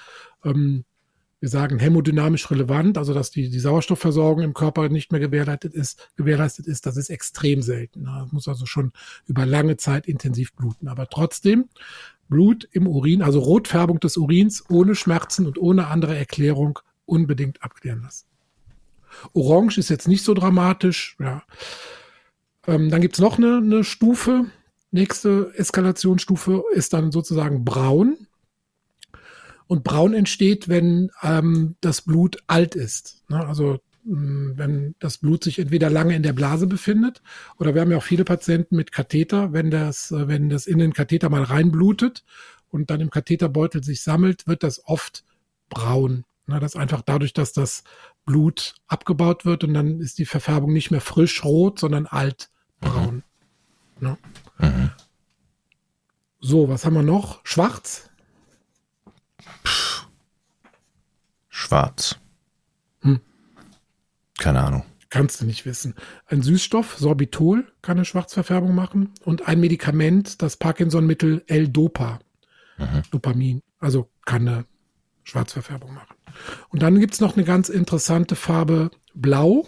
[0.43, 0.83] ähm,
[1.39, 6.09] wir sagen hämodynamisch relevant, also dass die, die Sauerstoffversorgung im Körper nicht mehr gewährleistet ist,
[6.15, 8.05] gewährleistet ist, das ist extrem selten.
[8.05, 8.91] Das muss also schon
[9.27, 10.87] über lange Zeit intensiv bluten.
[10.87, 11.69] Aber trotzdem,
[12.27, 18.01] Blut im Urin, also Rotfärbung des Urins ohne Schmerzen und ohne andere Erklärung unbedingt abklären
[18.01, 18.25] lassen.
[19.33, 21.43] Orange ist jetzt nicht so dramatisch, ja.
[22.65, 24.45] Ähm, dann gibt's noch eine, eine Stufe.
[24.91, 28.26] Nächste Eskalationsstufe ist dann sozusagen braun.
[29.67, 33.23] Und braun entsteht, wenn ähm, das Blut alt ist.
[33.29, 33.45] Ne?
[33.45, 37.21] Also mh, mm, wenn das Blut sich entweder lange in der Blase befindet
[37.57, 40.79] oder wir haben ja auch viele Patienten mit Katheter, wenn das, äh, wenn das in
[40.79, 42.23] den Katheter mal reinblutet
[42.69, 45.23] und dann im Katheterbeutel sich sammelt, wird das oft
[45.69, 46.23] braun.
[46.47, 46.59] Ne?
[46.59, 47.83] Das einfach dadurch, dass das
[48.25, 52.49] Blut abgebaut wird und dann ist die Verfärbung nicht mehr frisch rot, sondern alt
[52.79, 53.23] braun.
[53.99, 54.07] Mhm.
[54.07, 54.17] Ne?
[54.59, 54.91] Mhm.
[56.39, 57.39] So, was haben wir noch?
[57.45, 58.09] Schwarz.
[61.49, 62.17] Schwarz.
[63.01, 63.19] Hm.
[64.37, 64.83] Keine Ahnung.
[65.09, 65.95] Kannst du nicht wissen.
[66.25, 72.19] Ein Süßstoff, Sorbitol, kann eine Schwarzverfärbung machen und ein Medikament, das Parkinson-Mittel L-Dopa,
[72.77, 73.03] mhm.
[73.11, 74.65] Dopamin, also kann eine
[75.23, 76.15] Schwarzverfärbung machen.
[76.69, 79.67] Und dann gibt es noch eine ganz interessante Farbe Blau.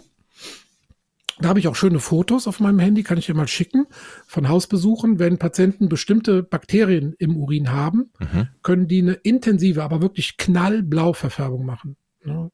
[1.40, 3.86] Da habe ich auch schöne Fotos auf meinem Handy, kann ich dir mal schicken,
[4.26, 5.18] von Hausbesuchen.
[5.18, 8.48] Wenn Patienten bestimmte Bakterien im Urin haben, mhm.
[8.62, 11.96] können die eine intensive, aber wirklich knallblau Verfärbung machen.
[12.24, 12.50] Ja,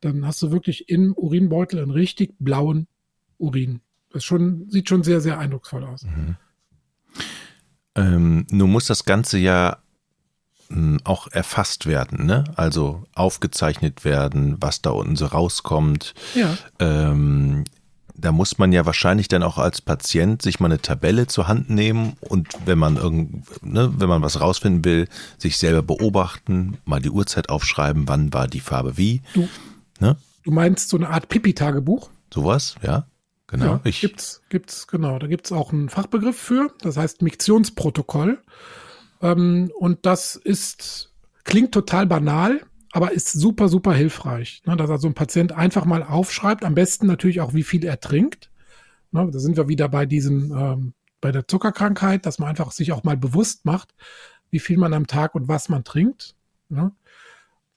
[0.00, 2.86] dann hast du wirklich im Urinbeutel einen richtig blauen
[3.38, 3.80] Urin.
[4.10, 6.04] Das schon, sieht schon sehr, sehr eindrucksvoll aus.
[6.04, 6.36] Mhm.
[7.94, 9.78] Ähm, nun muss das Ganze ja
[10.68, 12.44] hm, auch erfasst werden, ne?
[12.56, 16.14] Also aufgezeichnet werden, was da unten so rauskommt.
[16.34, 16.56] Ja.
[16.78, 17.64] Ähm,
[18.20, 21.70] da muss man ja wahrscheinlich dann auch als Patient sich mal eine Tabelle zur Hand
[21.70, 27.00] nehmen und wenn man irgend, ne, wenn man was rausfinden will, sich selber beobachten, mal
[27.00, 29.22] die Uhrzeit aufschreiben, wann war die Farbe wie.
[29.34, 29.48] Du,
[30.00, 30.16] ne?
[30.44, 32.10] du meinst so eine Art Pipi-Tagebuch?
[32.32, 33.06] Sowas, ja.
[33.46, 33.64] Genau.
[33.64, 34.00] Ja, ich.
[34.00, 35.18] Gibt's, gibt's, genau.
[35.18, 38.42] Da gibt's auch einen Fachbegriff für, das heißt Miktionsprotokoll.
[39.22, 41.12] Ähm, und das ist,
[41.44, 42.60] klingt total banal,
[42.98, 47.06] aber ist super, super hilfreich, ne, dass also ein Patient einfach mal aufschreibt, am besten
[47.06, 48.50] natürlich auch, wie viel er trinkt.
[49.12, 52.90] Ne, da sind wir wieder bei diesem, ähm, bei der Zuckerkrankheit, dass man einfach sich
[52.90, 53.94] auch mal bewusst macht,
[54.50, 56.34] wie viel man am Tag und was man trinkt.
[56.70, 56.90] Ne?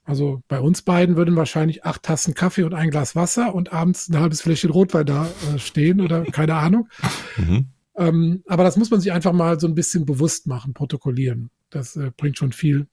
[0.05, 4.10] Also bei uns beiden würden wahrscheinlich acht Tassen Kaffee und ein Glas Wasser und abends
[4.10, 6.89] ein halbes Fläschchen Rotwein da äh, stehen oder keine Ahnung.
[7.38, 7.67] Mhm.
[7.95, 11.51] Ähm, aber das muss man sich einfach mal so ein bisschen bewusst machen, protokollieren.
[11.69, 12.88] Das äh, bringt schon viel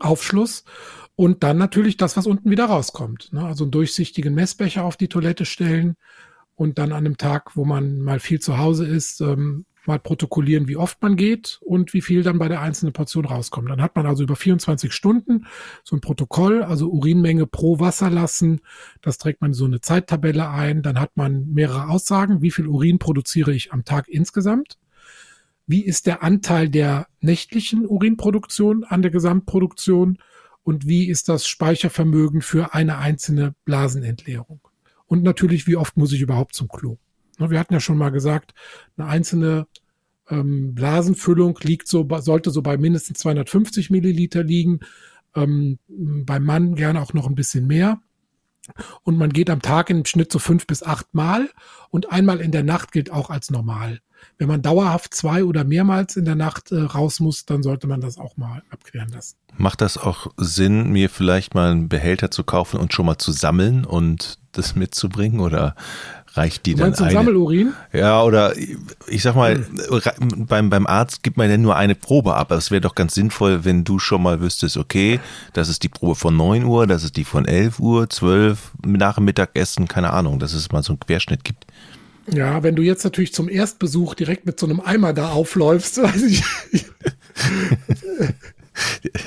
[0.00, 0.64] Aufschluss.
[1.16, 3.32] Und dann natürlich das, was unten wieder rauskommt.
[3.32, 3.44] Ne?
[3.44, 5.96] Also einen durchsichtigen Messbecher auf die Toilette stellen
[6.56, 10.68] und dann an einem Tag, wo man mal viel zu Hause ist, ähm, mal protokollieren,
[10.68, 13.70] wie oft man geht und wie viel dann bei der einzelnen Portion rauskommt.
[13.70, 15.46] Dann hat man also über 24 Stunden
[15.82, 18.60] so ein Protokoll, also Urinmenge pro Wasser lassen.
[19.02, 20.82] Das trägt man so eine Zeittabelle ein.
[20.82, 24.78] Dann hat man mehrere Aussagen, wie viel Urin produziere ich am Tag insgesamt.
[25.66, 30.18] Wie ist der Anteil der nächtlichen Urinproduktion an der Gesamtproduktion?
[30.64, 34.60] und wie ist das Speichervermögen für eine einzelne Blasenentleerung.
[35.06, 36.96] Und natürlich, wie oft muss ich überhaupt zum Klo?
[37.38, 38.54] Wir hatten ja schon mal gesagt,
[38.96, 39.66] eine einzelne
[40.28, 44.80] ähm, Blasenfüllung liegt so, sollte so bei mindestens 250 Milliliter liegen.
[45.34, 48.00] ähm, beim Mann gerne auch noch ein bisschen mehr.
[49.02, 51.50] Und man geht am Tag im Schnitt so fünf bis acht Mal
[51.90, 54.00] und einmal in der Nacht gilt auch als normal.
[54.38, 58.00] Wenn man dauerhaft zwei oder mehrmals in der Nacht äh, raus muss, dann sollte man
[58.00, 59.36] das auch mal abklären lassen.
[59.56, 63.32] Macht das auch Sinn, mir vielleicht mal einen Behälter zu kaufen und schon mal zu
[63.32, 65.74] sammeln und das mitzubringen oder
[66.34, 67.12] reicht die du dann eine?
[67.12, 67.72] Sammelurin?
[67.92, 68.54] Ja, oder
[69.06, 70.46] ich sag mal, hm.
[70.46, 72.50] beim, beim Arzt gibt man ja nur eine Probe ab.
[72.50, 75.20] Es wäre doch ganz sinnvoll, wenn du schon mal wüsstest, okay,
[75.52, 79.16] das ist die Probe von 9 Uhr, das ist die von 11 Uhr, 12, nach
[79.16, 81.66] dem Mittagessen, keine Ahnung, dass es mal so einen Querschnitt gibt.
[82.32, 86.22] Ja, wenn du jetzt natürlich zum Erstbesuch direkt mit so einem Eimer da aufläufst, weiß
[86.22, 86.42] ich.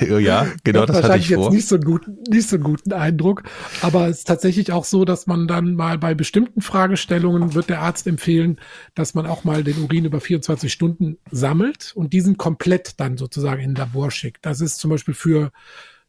[0.00, 1.44] ja, genau, das hatte ich vor.
[1.44, 3.44] jetzt nicht so, einen guten, nicht so einen guten Eindruck.
[3.82, 7.80] Aber es ist tatsächlich auch so, dass man dann mal bei bestimmten Fragestellungen wird der
[7.80, 8.58] Arzt empfehlen,
[8.94, 13.62] dass man auch mal den Urin über 24 Stunden sammelt und diesen komplett dann sozusagen
[13.62, 14.44] in Labor schickt.
[14.44, 15.52] Das ist zum Beispiel für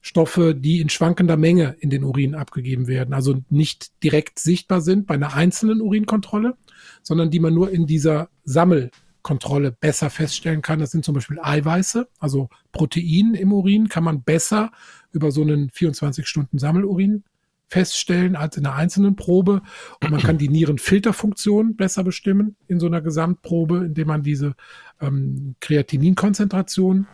[0.01, 5.07] Stoffe, die in schwankender Menge in den Urin abgegeben werden, also nicht direkt sichtbar sind
[5.07, 6.55] bei einer einzelnen Urinkontrolle,
[7.03, 10.79] sondern die man nur in dieser Sammelkontrolle besser feststellen kann.
[10.79, 14.71] Das sind zum Beispiel Eiweiße, also Protein im Urin kann man besser
[15.12, 17.23] über so einen 24-Stunden-Sammelurin
[17.67, 19.62] feststellen als in einer einzelnen Probe.
[20.01, 24.55] Und man kann die Nierenfilterfunktion besser bestimmen in so einer Gesamtprobe, indem man diese
[24.99, 27.05] ähm, Kreatininkonzentration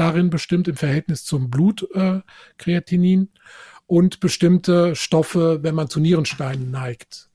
[0.00, 3.38] darin bestimmt im Verhältnis zum Blutkreatinin äh,
[3.86, 7.28] und bestimmte Stoffe, wenn man zu Nierensteinen neigt.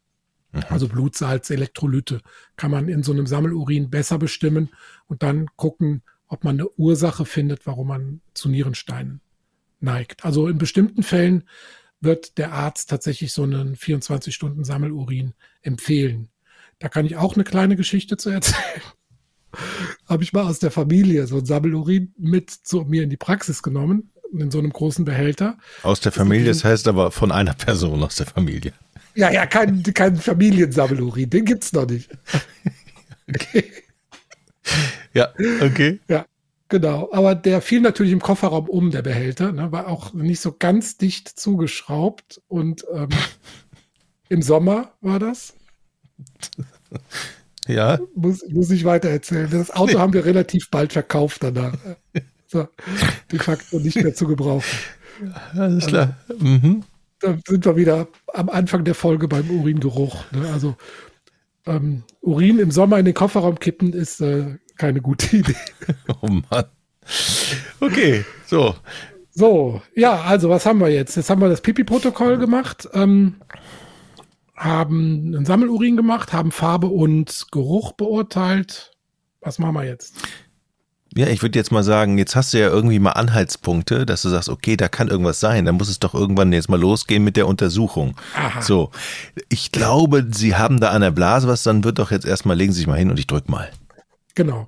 [0.51, 0.63] Mhm.
[0.69, 2.21] Also Blutsalz, Elektrolyte
[2.56, 4.69] kann man in so einem Sammelurin besser bestimmen
[5.06, 9.21] und dann gucken, ob man eine Ursache findet, warum man zu Nierensteinen
[9.80, 10.25] neigt.
[10.25, 11.43] Also in bestimmten Fällen
[12.01, 16.30] wird der Arzt tatsächlich so einen 24-Stunden-Sammelurin empfehlen.
[16.80, 18.82] Da kann ich auch eine kleine Geschichte zu erzählen.
[20.07, 23.63] Habe ich mal aus der Familie so ein Sammelurin mit zu mir in die Praxis
[23.63, 25.57] genommen, in so einem großen Behälter.
[25.83, 28.73] Aus der Familie, das heißt aber von einer Person aus der Familie.
[29.15, 32.09] Ja, ja, kein, kein Familiensammelurin, den gibt's noch nicht.
[33.27, 33.71] Okay.
[35.13, 35.29] Ja,
[35.61, 35.99] okay.
[36.07, 36.25] Ja,
[36.69, 37.09] genau.
[37.11, 40.97] Aber der fiel natürlich im Kofferraum um, der Behälter, ne, war auch nicht so ganz
[40.97, 43.09] dicht zugeschraubt und ähm,
[44.29, 45.53] im Sommer war das.
[47.67, 47.99] Ja.
[48.15, 49.49] Muss, muss ich weiter erzählen.
[49.51, 49.99] Das Auto nee.
[49.99, 51.73] haben wir relativ bald verkauft danach.
[52.47, 52.67] So,
[53.32, 54.69] de facto nicht mehr zu gebrauchen.
[55.56, 56.15] Alles klar.
[56.39, 56.84] Mhm
[57.25, 60.23] da sind wir wieder am Anfang der Folge beim Uringeruch.
[60.32, 60.47] Ne?
[60.51, 60.75] Also
[61.65, 65.56] ähm, Urin im Sommer in den Kofferraum kippen ist äh, keine gute Idee.
[66.21, 66.65] Oh Mann.
[67.80, 68.75] Okay, so.
[69.32, 71.15] So, ja, also was haben wir jetzt?
[71.17, 73.36] Jetzt haben wir das Pipi-Protokoll gemacht, ähm,
[74.55, 78.91] haben ein Sammelurin gemacht, haben Farbe und Geruch beurteilt.
[79.41, 80.15] Was machen wir jetzt?
[81.17, 84.29] Ja, ich würde jetzt mal sagen, jetzt hast du ja irgendwie mal Anhaltspunkte, dass du
[84.29, 87.37] sagst, okay, da kann irgendwas sein, dann muss es doch irgendwann jetzt mal losgehen mit
[87.37, 88.17] der Untersuchung.
[88.35, 88.61] Aha.
[88.61, 88.91] So,
[89.47, 92.73] ich glaube, Sie haben da an der Blase was, dann wird doch jetzt erstmal, legen
[92.73, 93.71] Sie sich mal hin und ich drück mal.
[94.35, 94.67] Genau.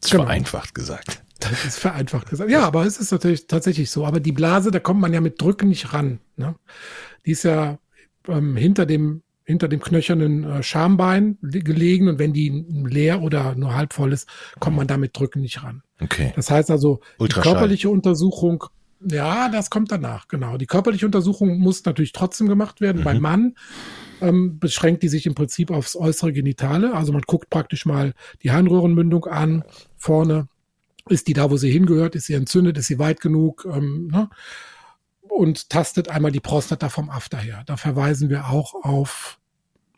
[0.00, 0.24] Das ist genau.
[0.24, 1.22] vereinfacht gesagt.
[1.40, 2.50] Das ist vereinfacht gesagt.
[2.50, 4.06] Ja, aber es ist natürlich tatsächlich so.
[4.06, 6.20] Aber die Blase, da kommt man ja mit Drücken nicht ran.
[6.36, 6.54] Ne?
[7.24, 7.78] Die ist ja
[8.28, 13.74] ähm, hinter dem hinter dem knöchernen äh, Schambein gelegen und wenn die leer oder nur
[13.74, 14.28] halb voll ist,
[14.60, 15.82] kommt man damit drücken nicht ran.
[16.00, 16.32] Okay.
[16.36, 18.64] Das heißt also, die körperliche Untersuchung,
[19.04, 20.58] ja, das kommt danach, genau.
[20.58, 23.00] Die körperliche Untersuchung muss natürlich trotzdem gemacht werden.
[23.00, 23.04] Mhm.
[23.04, 23.54] Beim Mann
[24.20, 26.94] ähm, beschränkt die sich im Prinzip aufs äußere Genitale.
[26.94, 29.64] Also man guckt praktisch mal die Harnröhrenmündung an,
[29.96, 30.46] vorne.
[31.08, 32.14] Ist die da, wo sie hingehört?
[32.14, 32.78] Ist sie entzündet?
[32.78, 33.66] Ist sie weit genug?
[33.68, 34.30] Ähm, ne?
[35.32, 37.62] Und tastet einmal die Prostata vom After her.
[37.66, 39.38] Da verweisen wir auch auf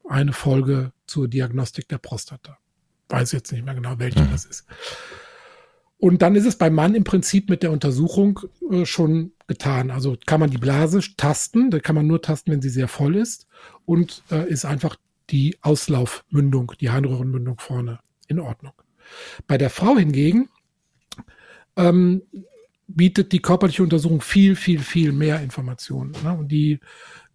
[0.09, 2.59] eine Folge zur Diagnostik der Prostata.
[3.09, 4.31] Weiß jetzt nicht mehr genau, welche mhm.
[4.31, 4.65] das ist.
[5.99, 9.91] Und dann ist es beim Mann im Prinzip mit der Untersuchung äh, schon getan.
[9.91, 13.17] Also kann man die Blase tasten, da kann man nur tasten, wenn sie sehr voll
[13.17, 13.47] ist
[13.87, 14.97] und äh, ist einfach
[15.31, 18.75] die Auslaufmündung, die Harnröhrenmündung vorne in Ordnung.
[19.47, 20.49] Bei der Frau hingegen
[21.77, 22.23] ähm,
[22.87, 26.13] bietet die körperliche Untersuchung viel, viel, viel mehr Informationen.
[26.23, 26.37] Ne?
[26.37, 26.81] Und die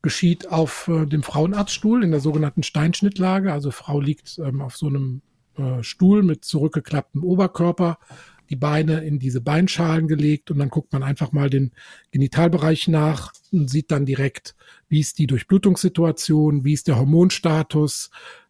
[0.01, 3.51] geschieht auf äh, dem Frauenarztstuhl in der sogenannten Steinschnittlage.
[3.51, 5.21] Also Frau liegt ähm, auf so einem
[5.57, 7.99] äh, Stuhl mit zurückgeklapptem Oberkörper,
[8.49, 11.71] die Beine in diese Beinschalen gelegt und dann guckt man einfach mal den
[12.11, 14.55] Genitalbereich nach und sieht dann direkt,
[14.87, 18.09] wie ist die Durchblutungssituation, wie ist der Hormonstatus,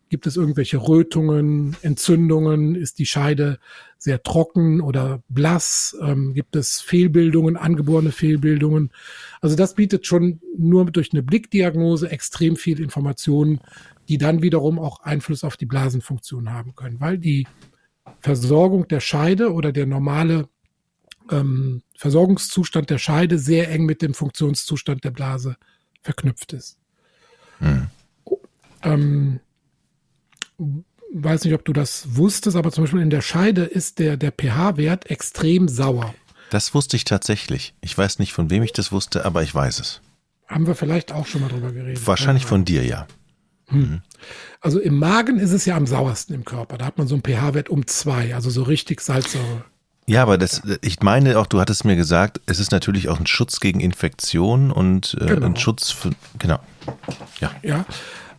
[0.09, 2.73] Gibt es irgendwelche Rötungen, Entzündungen?
[2.75, 3.59] Ist die Scheide
[3.97, 5.95] sehr trocken oder blass?
[6.01, 8.91] Ähm, gibt es Fehlbildungen, angeborene Fehlbildungen?
[9.39, 13.61] Also das bietet schon nur durch eine Blickdiagnose extrem viel Informationen,
[14.07, 17.45] die dann wiederum auch Einfluss auf die Blasenfunktion haben können, weil die
[18.19, 20.49] Versorgung der Scheide oder der normale
[21.29, 25.55] ähm, Versorgungszustand der Scheide sehr eng mit dem Funktionszustand der Blase
[26.01, 26.79] verknüpft ist.
[27.59, 27.87] Hm.
[28.81, 29.39] Ähm,
[31.11, 34.31] weiß nicht, ob du das wusstest, aber zum Beispiel in der Scheide ist der, der
[34.31, 36.13] pH-Wert extrem sauer.
[36.49, 37.73] Das wusste ich tatsächlich.
[37.81, 40.01] Ich weiß nicht, von wem ich das wusste, aber ich weiß es.
[40.47, 42.05] Haben wir vielleicht auch schon mal drüber geredet.
[42.07, 43.07] Wahrscheinlich von dir, ja.
[43.67, 44.01] Hm.
[44.61, 46.77] Also im Magen ist es ja am sauersten im Körper.
[46.77, 49.63] Da hat man so einen pH-Wert um zwei, also so richtig Salzsäure.
[50.07, 53.27] Ja, aber das, ich meine auch, du hattest mir gesagt, es ist natürlich auch ein
[53.27, 55.45] Schutz gegen Infektionen und äh, genau.
[55.45, 56.59] ein Schutz für, genau.
[57.39, 57.51] Ja.
[57.61, 57.85] Ja,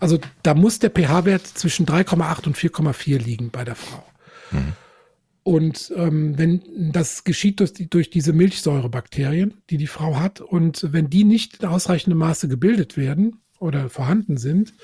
[0.00, 4.04] also da muss der pH-Wert zwischen 3,8 und 4,4 liegen bei der Frau.
[4.50, 4.72] Mhm.
[5.42, 11.08] Und ähm, wenn das geschieht durch, durch diese Milchsäurebakterien, die die Frau hat, und wenn
[11.08, 14.74] die nicht in ausreichendem Maße gebildet werden oder vorhanden sind,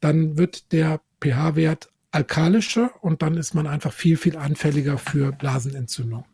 [0.00, 6.24] dann wird der pH-Wert alkalischer und dann ist man einfach viel, viel anfälliger für Blasenentzündung.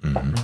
[0.00, 0.34] Mhm.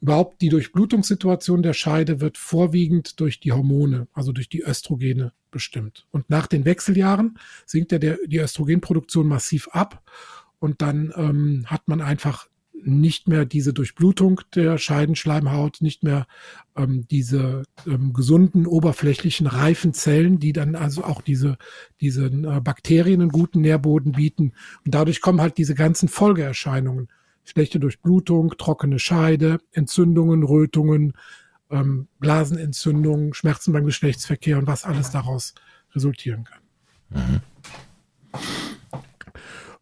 [0.00, 6.06] Überhaupt die Durchblutungssituation der Scheide wird vorwiegend durch die Hormone, also durch die Östrogene bestimmt.
[6.10, 10.02] Und nach den Wechseljahren sinkt ja der, die Östrogenproduktion massiv ab
[10.58, 12.48] und dann ähm, hat man einfach
[12.82, 16.26] nicht mehr diese Durchblutung der Scheidenschleimhaut, nicht mehr
[16.76, 21.58] ähm, diese ähm, gesunden, oberflächlichen, reifen Zellen, die dann also auch diese,
[22.00, 24.52] diese äh, Bakterien einen guten Nährboden bieten.
[24.84, 27.08] Und dadurch kommen halt diese ganzen Folgeerscheinungen.
[27.50, 31.14] Schlechte Durchblutung, trockene Scheide, Entzündungen, Rötungen,
[31.68, 35.54] ähm, Blasenentzündungen, Schmerzen beim Geschlechtsverkehr und was alles daraus
[35.92, 36.60] resultieren kann.
[37.10, 37.40] Mhm.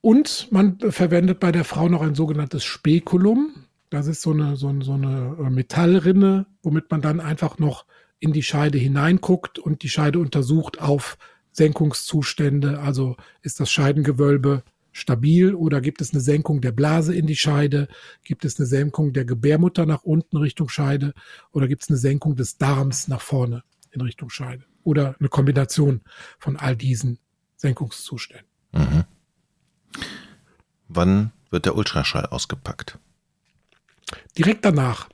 [0.01, 3.53] Und man verwendet bei der Frau noch ein sogenanntes Spekulum.
[3.91, 7.85] Das ist so eine, so, so eine äh, Metallrinne, womit man dann einfach noch
[8.19, 11.19] in die Scheide hineinguckt und die Scheide untersucht auf
[11.53, 12.81] Senkungszustände.
[12.81, 14.63] Also ist das Scheidengewölbe
[14.99, 17.89] stabil oder gibt es eine Senkung der Blase in die Scheide?
[18.25, 21.15] Gibt es eine Senkung der Gebärmutter nach unten Richtung Scheide?
[21.53, 24.65] Oder gibt es eine Senkung des Darms nach vorne in Richtung Scheide?
[24.83, 26.03] Oder eine Kombination
[26.39, 27.19] von all diesen
[27.57, 28.49] Senkungszuständen.
[28.73, 29.05] Mhm.
[30.89, 32.99] Wann wird der Ultraschall ausgepackt?
[34.37, 35.09] Direkt danach.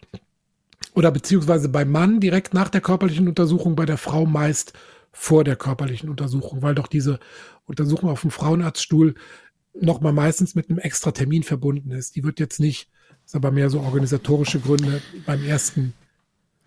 [0.94, 4.72] Oder beziehungsweise beim Mann direkt nach der körperlichen Untersuchung, bei der Frau meist
[5.10, 7.18] vor der körperlichen Untersuchung, weil doch diese
[7.66, 9.14] Untersuchung auf dem Frauenarztstuhl
[9.80, 12.16] nochmal meistens mit einem extra Termin verbunden ist.
[12.16, 12.88] Die wird jetzt nicht,
[13.24, 15.94] ist aber mehr so organisatorische Gründe beim ersten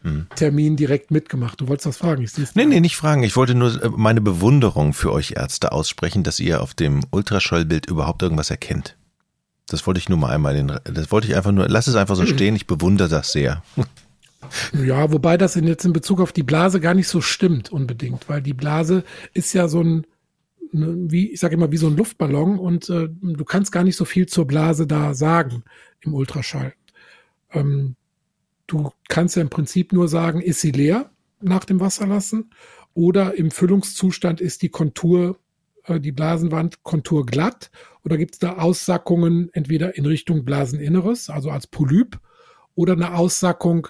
[0.04, 0.28] hm.
[0.36, 1.60] Termin direkt mitgemacht.
[1.60, 2.24] Du wolltest was fragen?
[2.24, 3.24] Ich nee, nee, nicht fragen.
[3.24, 7.88] Ich wollte nur äh, meine Bewunderung für euch Ärzte aussprechen, dass ihr auf dem Ultraschallbild
[7.88, 8.98] überhaupt irgendwas erkennt.
[9.68, 12.16] Das wollte ich nur mal einmal, in, das wollte ich einfach nur, lass es einfach
[12.16, 13.64] so stehen, ich bewundere das sehr.
[14.86, 18.30] Ja, wobei das in, jetzt in Bezug auf die Blase gar nicht so stimmt unbedingt,
[18.30, 20.06] weil die Blase ist ja so ein,
[20.72, 24.06] wie ich sage immer, wie so ein Luftballon und äh, du kannst gar nicht so
[24.06, 25.64] viel zur Blase da sagen
[26.02, 26.74] im Ultraschall.
[27.52, 27.96] Ähm,
[28.68, 32.52] du kannst ja im Prinzip nur sagen, ist sie leer nach dem Wasserlassen
[32.94, 35.40] oder im Füllungszustand ist die Kontur,
[35.84, 37.72] äh, die Blasenwand Kontur glatt
[38.04, 42.20] oder gibt es da Aussackungen entweder in Richtung Blaseninneres, also als Polyp,
[42.76, 43.88] oder eine Aussackung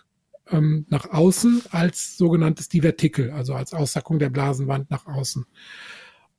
[0.52, 5.46] ähm, nach außen als sogenanntes Divertikel, also als Aussackung der Blasenwand nach außen.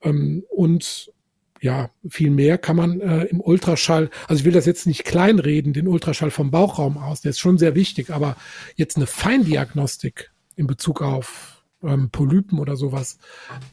[0.03, 1.13] Ähm, und
[1.61, 5.73] ja, viel mehr kann man äh, im Ultraschall, also ich will das jetzt nicht kleinreden,
[5.73, 8.37] den Ultraschall vom Bauchraum aus, der ist schon sehr wichtig, aber
[8.77, 13.19] jetzt eine Feindiagnostik in Bezug auf ähm, Polypen oder sowas,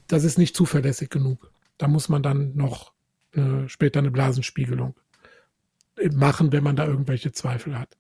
[0.08, 1.52] das ist nicht zuverlässig genug.
[1.78, 2.94] Da muss man dann noch
[3.34, 4.96] äh, später eine Blasenspiegelung
[6.12, 7.98] machen, wenn man da irgendwelche Zweifel hat.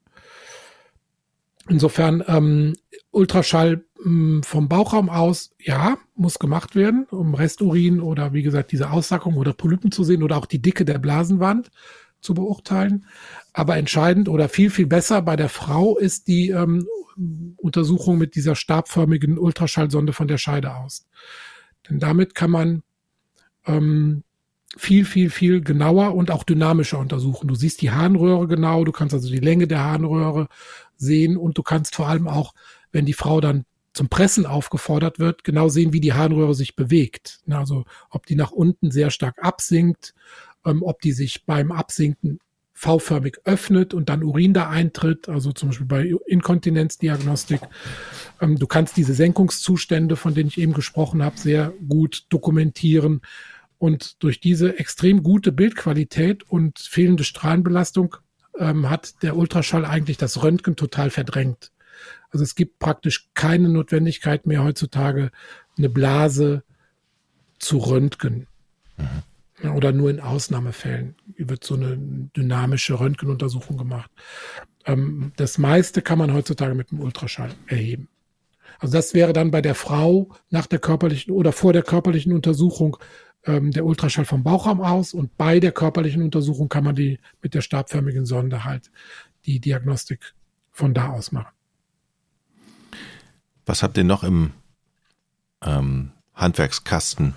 [1.69, 2.75] Insofern ähm,
[3.11, 3.85] Ultraschall
[4.43, 9.53] vom Bauchraum aus, ja, muss gemacht werden, um Resturin oder wie gesagt diese Aussackung oder
[9.53, 11.71] Polypen zu sehen oder auch die Dicke der Blasenwand
[12.21, 13.05] zu beurteilen.
[13.51, 16.85] Aber entscheidend oder viel, viel besser bei der Frau ist die ähm,
[17.57, 21.07] Untersuchung mit dieser stabförmigen Ultraschallsonde von der Scheide aus.
[21.89, 22.83] Denn damit kann man
[23.65, 24.23] ähm,
[24.77, 27.47] viel, viel, viel genauer und auch dynamischer untersuchen.
[27.47, 30.47] Du siehst die Harnröhre genau, du kannst also die Länge der Harnröhre
[30.95, 32.53] sehen und du kannst vor allem auch,
[32.91, 33.65] wenn die Frau dann
[33.95, 37.39] zum Pressen aufgefordert wird, genau sehen, wie die Harnröhre sich bewegt.
[37.49, 40.13] Also ob die nach unten sehr stark absinkt,
[40.65, 42.39] ähm, ob die sich beim Absinken
[42.73, 47.61] V-förmig öffnet und dann Urin da eintritt, also zum Beispiel bei Inkontinenzdiagnostik.
[48.41, 53.21] Ähm, du kannst diese Senkungszustände, von denen ich eben gesprochen habe, sehr gut dokumentieren.
[53.77, 58.17] Und durch diese extrem gute Bildqualität und fehlende Strahlenbelastung
[58.59, 61.71] ähm, hat der Ultraschall eigentlich das Röntgen total verdrängt.
[62.35, 65.31] Also es gibt praktisch keine Notwendigkeit mehr heutzutage,
[65.77, 66.63] eine Blase
[67.59, 68.47] zu röntgen.
[68.97, 69.69] Mhm.
[69.71, 71.95] Oder nur in Ausnahmefällen wird so eine
[72.35, 74.11] dynamische Röntgenuntersuchung gemacht.
[74.85, 78.09] Ähm, das meiste kann man heutzutage mit dem Ultraschall erheben.
[78.79, 82.97] Also das wäre dann bei der Frau nach der körperlichen oder vor der körperlichen Untersuchung
[83.45, 87.53] ähm, der Ultraschall vom Bauchraum aus und bei der körperlichen Untersuchung kann man die mit
[87.53, 88.91] der stabförmigen Sonde halt
[89.45, 90.33] die Diagnostik
[90.73, 91.54] von da aus machen.
[93.65, 94.51] Was habt ihr noch im
[95.63, 97.33] ähm, Handwerkskasten?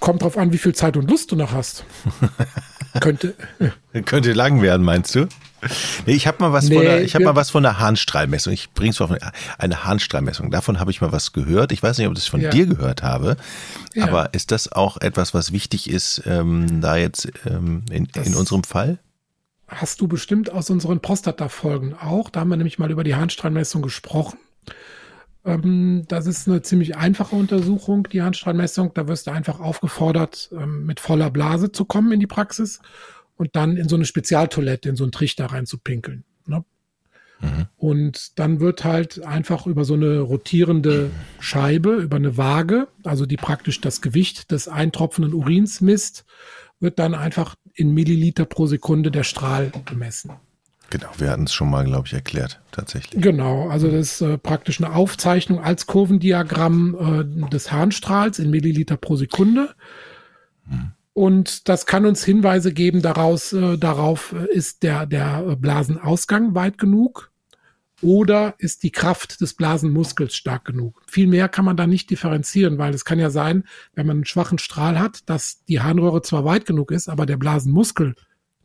[0.00, 1.84] Kommt drauf an, wie viel Zeit und Lust du noch hast.
[3.00, 3.34] Könnte.
[4.04, 5.28] Könnte lang werden, meinst du?
[6.06, 8.52] Nee, ich habe mal was nee, von der, ich habe mal was von der Harnstrahlmessung.
[8.52, 9.18] Ich bring's mal von
[9.58, 10.50] eine Harnstrahlmessung.
[10.50, 11.70] Davon habe ich mal was gehört.
[11.70, 12.50] Ich weiß nicht, ob ich das von ja.
[12.50, 13.36] dir gehört habe.
[13.94, 14.06] Ja.
[14.06, 18.64] Aber ist das auch etwas, was wichtig ist, ähm, da jetzt ähm, in, in unserem
[18.64, 18.98] Fall?
[19.68, 22.30] Hast du bestimmt aus unseren Prostata-Folgen auch.
[22.30, 24.38] Da haben wir nämlich mal über die Harnstrahlmessung gesprochen.
[25.44, 28.92] Ähm, das ist eine ziemlich einfache Untersuchung, die Handstrahlmessung.
[28.94, 32.80] Da wirst du einfach aufgefordert, ähm, mit voller Blase zu kommen in die Praxis
[33.36, 36.24] und dann in so eine Spezialtoilette, in so einen Trichter reinzupinkeln.
[36.46, 36.64] Ne?
[37.40, 37.66] Mhm.
[37.76, 43.36] Und dann wird halt einfach über so eine rotierende Scheibe, über eine Waage, also die
[43.36, 46.26] praktisch das Gewicht des eintropfenden Urins misst,
[46.80, 50.32] wird dann einfach in Milliliter pro Sekunde der Strahl gemessen.
[50.90, 53.22] Genau, wir hatten es schon mal, glaube ich, erklärt, tatsächlich.
[53.22, 58.96] Genau, also das ist äh, praktisch eine Aufzeichnung als Kurvendiagramm äh, des Harnstrahls in Milliliter
[58.96, 59.74] pro Sekunde.
[60.68, 60.92] Hm.
[61.12, 66.76] Und das kann uns Hinweise geben daraus, äh, darauf, äh, ist der, der Blasenausgang weit
[66.76, 67.30] genug
[68.02, 71.02] oder ist die Kraft des Blasenmuskels stark genug.
[71.06, 74.24] Viel mehr kann man da nicht differenzieren, weil es kann ja sein, wenn man einen
[74.24, 78.14] schwachen Strahl hat, dass die Harnröhre zwar weit genug ist, aber der Blasenmuskel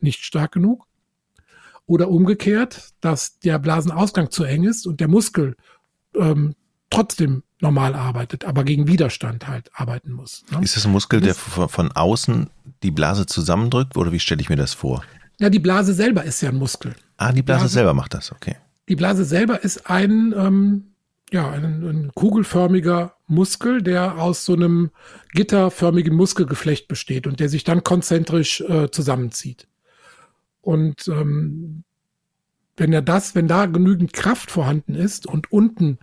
[0.00, 0.86] nicht stark genug.
[1.86, 5.56] Oder umgekehrt, dass der Blasenausgang zu eng ist und der Muskel
[6.14, 6.54] ähm,
[6.90, 10.44] trotzdem normal arbeitet, aber gegen Widerstand halt arbeiten muss.
[10.50, 10.62] Ne?
[10.62, 12.50] Ist das ein Muskel, der von außen
[12.82, 15.02] die Blase zusammendrückt oder wie stelle ich mir das vor?
[15.38, 16.94] Ja, die Blase selber ist ja ein Muskel.
[17.16, 18.56] Ah, die Blase, Blase selber macht das, okay.
[18.88, 20.92] Die Blase selber ist ein, ähm,
[21.30, 24.90] ja, ein, ein kugelförmiger Muskel, der aus so einem
[25.32, 29.66] gitterförmigen Muskelgeflecht besteht und der sich dann konzentrisch äh, zusammenzieht.
[30.66, 31.84] Und ähm,
[32.76, 35.98] wenn er das, wenn da genügend Kraft vorhanden ist und unten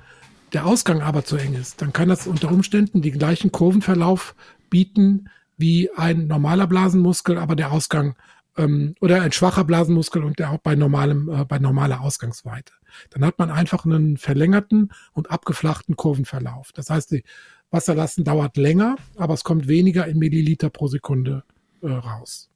[0.53, 4.35] der Ausgang aber zu eng ist, dann kann das unter Umständen den gleichen Kurvenverlauf
[4.69, 8.15] bieten wie ein normaler Blasenmuskel, aber der Ausgang
[8.55, 12.71] ähm, oder ein schwacher Blasenmuskel und der auch bei normalem, äh, bei normaler Ausgangsweite.
[13.09, 16.71] Dann hat man einfach einen verlängerten und abgeflachten Kurvenverlauf.
[16.71, 17.25] Das heißt, die
[17.69, 21.43] Wasserlassen dauert länger, aber es kommt weniger in Milliliter pro Sekunde
[21.81, 22.49] äh, raus.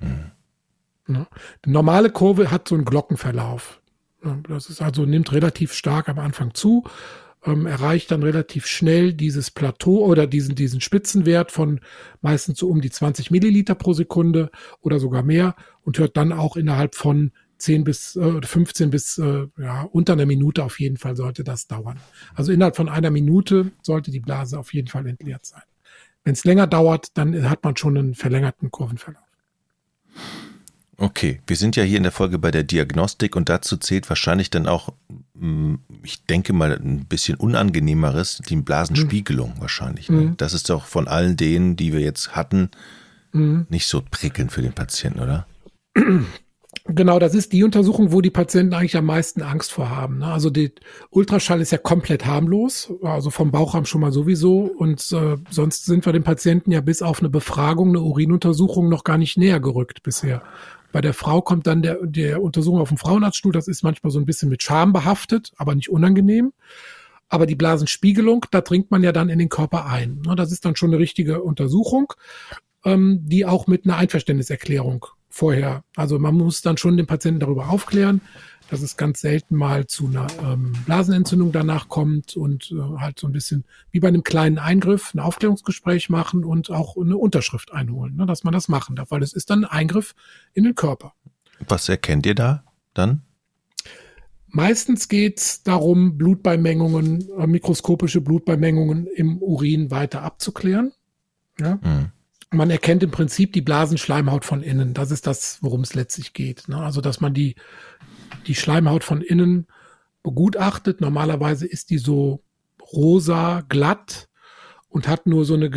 [0.00, 0.32] Hm.
[1.06, 1.26] Ne?
[1.64, 3.80] Die normale Kurve hat so einen Glockenverlauf.
[4.22, 4.42] Ne?
[4.48, 6.84] Das ist also, nimmt relativ stark am Anfang zu,
[7.44, 11.80] ähm, erreicht dann relativ schnell dieses Plateau oder diesen, diesen Spitzenwert von
[12.20, 16.56] meistens so um die 20 Milliliter pro Sekunde oder sogar mehr und hört dann auch
[16.56, 21.16] innerhalb von 10 bis äh, 15 bis äh, ja, unter einer Minute auf jeden Fall
[21.16, 21.98] sollte das dauern.
[22.34, 25.62] Also innerhalb von einer Minute sollte die Blase auf jeden Fall entleert sein.
[26.24, 29.22] Wenn es länger dauert, dann hat man schon einen verlängerten Kurvenverlauf.
[30.98, 34.48] Okay, wir sind ja hier in der Folge bei der Diagnostik und dazu zählt wahrscheinlich
[34.48, 34.94] dann auch,
[35.34, 39.60] mm, ich denke mal, ein bisschen unangenehmeres, die Blasenspiegelung mhm.
[39.60, 40.08] wahrscheinlich.
[40.08, 40.20] Ne?
[40.20, 40.36] Mhm.
[40.38, 42.70] Das ist doch von allen denen, die wir jetzt hatten,
[43.32, 43.66] mhm.
[43.68, 45.46] nicht so prickelnd für den Patienten, oder?
[46.88, 50.18] Genau, das ist die Untersuchung, wo die Patienten eigentlich am meisten Angst vor haben.
[50.18, 50.26] Ne?
[50.26, 50.72] Also die
[51.10, 54.60] Ultraschall ist ja komplett harmlos, also vom Bauchraum schon mal sowieso.
[54.60, 59.02] Und äh, sonst sind wir den Patienten ja bis auf eine Befragung, eine Urinuntersuchung noch
[59.02, 60.42] gar nicht näher gerückt bisher.
[60.96, 63.52] Bei der Frau kommt dann der, der Untersuchung auf dem Frauenarztstuhl.
[63.52, 66.54] Das ist manchmal so ein bisschen mit Scham behaftet, aber nicht unangenehm.
[67.28, 70.22] Aber die Blasenspiegelung, da dringt man ja dann in den Körper ein.
[70.38, 72.14] Das ist dann schon eine richtige Untersuchung,
[72.86, 77.68] ähm, die auch mit einer Einverständniserklärung vorher, also man muss dann schon den Patienten darüber
[77.68, 78.22] aufklären,
[78.70, 83.26] dass es ganz selten mal zu einer ähm, Blasenentzündung danach kommt und äh, halt so
[83.26, 88.16] ein bisschen wie bei einem kleinen Eingriff ein Aufklärungsgespräch machen und auch eine Unterschrift einholen,
[88.16, 90.14] ne, dass man das machen darf, weil es ist dann ein Eingriff
[90.54, 91.14] in den Körper.
[91.68, 93.22] Was erkennt ihr da dann?
[94.48, 100.92] Meistens geht es darum, Blutbeimengungen, äh, mikroskopische Blutbeimengungen im Urin weiter abzuklären.
[101.60, 101.78] Ja?
[101.82, 102.10] Hm.
[102.52, 104.94] Man erkennt im Prinzip die Blasenschleimhaut von innen.
[104.94, 106.68] Das ist das, worum es letztlich geht.
[106.68, 106.78] Ne?
[106.78, 107.56] Also, dass man die
[108.46, 109.66] die Schleimhaut von innen
[110.22, 111.00] begutachtet.
[111.00, 112.42] Normalerweise ist die so
[112.92, 114.28] rosa, glatt
[114.88, 115.70] und hat nur so eine,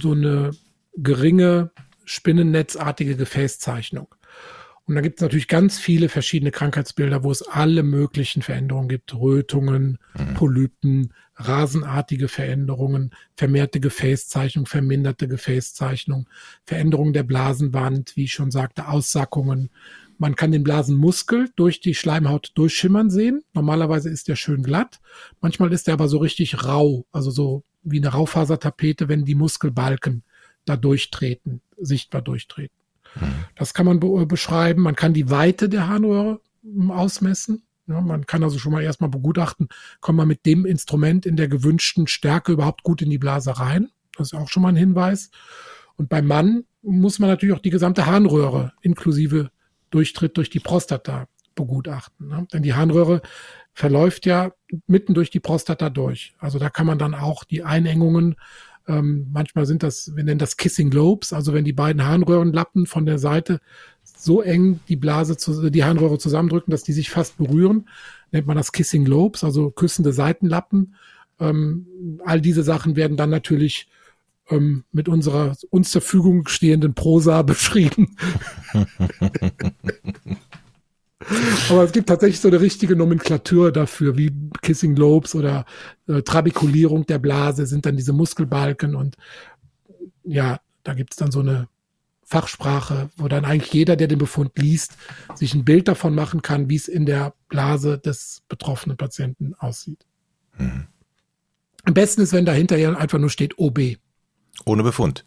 [0.00, 0.50] so eine
[0.96, 1.70] geringe
[2.04, 4.14] spinnennetzartige Gefäßzeichnung.
[4.88, 9.14] Und da gibt es natürlich ganz viele verschiedene Krankheitsbilder, wo es alle möglichen Veränderungen gibt.
[9.14, 10.34] Rötungen, mhm.
[10.34, 16.26] Polypen, rasenartige Veränderungen, vermehrte Gefäßzeichnung, verminderte Gefäßzeichnung,
[16.64, 19.68] Veränderungen der Blasenwand, wie ich schon sagte, Aussackungen,
[20.18, 23.42] Man kann den Blasenmuskel durch die Schleimhaut durchschimmern sehen.
[23.54, 25.00] Normalerweise ist der schön glatt.
[25.40, 30.24] Manchmal ist er aber so richtig rau, also so wie eine Raufasertapete, wenn die Muskelbalken
[30.64, 32.76] da durchtreten, sichtbar durchtreten.
[33.14, 33.44] Mhm.
[33.54, 34.82] Das kann man be beschreiben.
[34.82, 37.62] Man kann die Weite der Harnröhre hm, ausmessen.
[37.86, 39.68] Ja, man kann also schon mal erstmal begutachten,
[40.00, 43.88] kommt man mit dem Instrument in der gewünschten Stärke überhaupt gut in die Blase rein.
[44.16, 45.30] Das ist auch schon mal ein Hinweis.
[45.96, 49.50] Und beim Mann muss man natürlich auch die gesamte Harnröhre inklusive
[49.90, 52.28] Durchtritt durch die Prostata begutachten.
[52.28, 52.46] Ne?
[52.52, 53.20] Denn die Harnröhre
[53.74, 54.52] verläuft ja
[54.86, 56.34] mitten durch die Prostata durch.
[56.38, 58.36] Also da kann man dann auch die Einengungen,
[58.86, 63.06] ähm, manchmal sind das, wir nennen das Kissing Lobes, also wenn die beiden Harnröhrenlappen von
[63.06, 63.60] der Seite
[64.02, 67.88] so eng die Blase, zu, die Harnröhre zusammendrücken, dass die sich fast berühren,
[68.32, 70.94] nennt man das Kissing Lobes, also küssende Seitenlappen.
[71.38, 73.88] Ähm, all diese Sachen werden dann natürlich
[74.50, 78.16] ähm, mit unserer uns zur Verfügung stehenden Prosa beschrieben.
[81.68, 84.32] Aber es gibt tatsächlich so eine richtige Nomenklatur dafür, wie
[84.62, 85.66] Kissing Lobes oder
[86.06, 89.16] äh, Trabekulierung der Blase sind dann diese Muskelbalken und
[90.24, 91.68] ja, da gibt's dann so eine
[92.24, 94.96] Fachsprache, wo dann eigentlich jeder, der den Befund liest,
[95.34, 100.04] sich ein Bild davon machen kann, wie es in der Blase des betroffenen Patienten aussieht.
[100.58, 100.86] Mhm.
[101.84, 103.96] Am besten ist, wenn dahinter ja einfach nur steht OB.
[104.64, 105.24] Ohne Befund.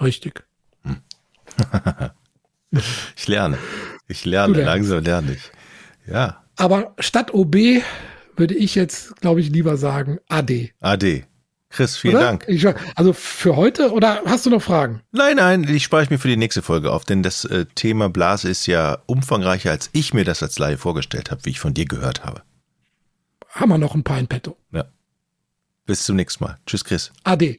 [0.00, 0.44] Richtig.
[0.82, 0.98] Hm.
[3.16, 3.58] ich lerne.
[4.08, 5.50] Ich lerne, langsam lerne ich.
[6.06, 6.42] Ja.
[6.56, 7.56] Aber statt OB
[8.36, 10.72] würde ich jetzt, glaube ich, lieber sagen AD.
[10.80, 11.24] AD.
[11.72, 12.24] Chris, vielen oder?
[12.24, 12.44] Dank.
[12.48, 12.66] Ich,
[12.96, 15.00] also für heute oder hast du noch Fragen?
[15.10, 18.10] Nein, nein, die spare ich mir für die nächste Folge auf, denn das äh, Thema
[18.10, 21.72] Blase ist ja umfangreicher, als ich mir das als Laie vorgestellt habe, wie ich von
[21.72, 22.42] dir gehört habe.
[23.48, 24.58] Haben wir noch ein paar in petto.
[24.70, 24.84] Ja.
[25.86, 26.58] Bis zum nächsten Mal.
[26.66, 27.10] Tschüss, Chris.
[27.24, 27.58] AD.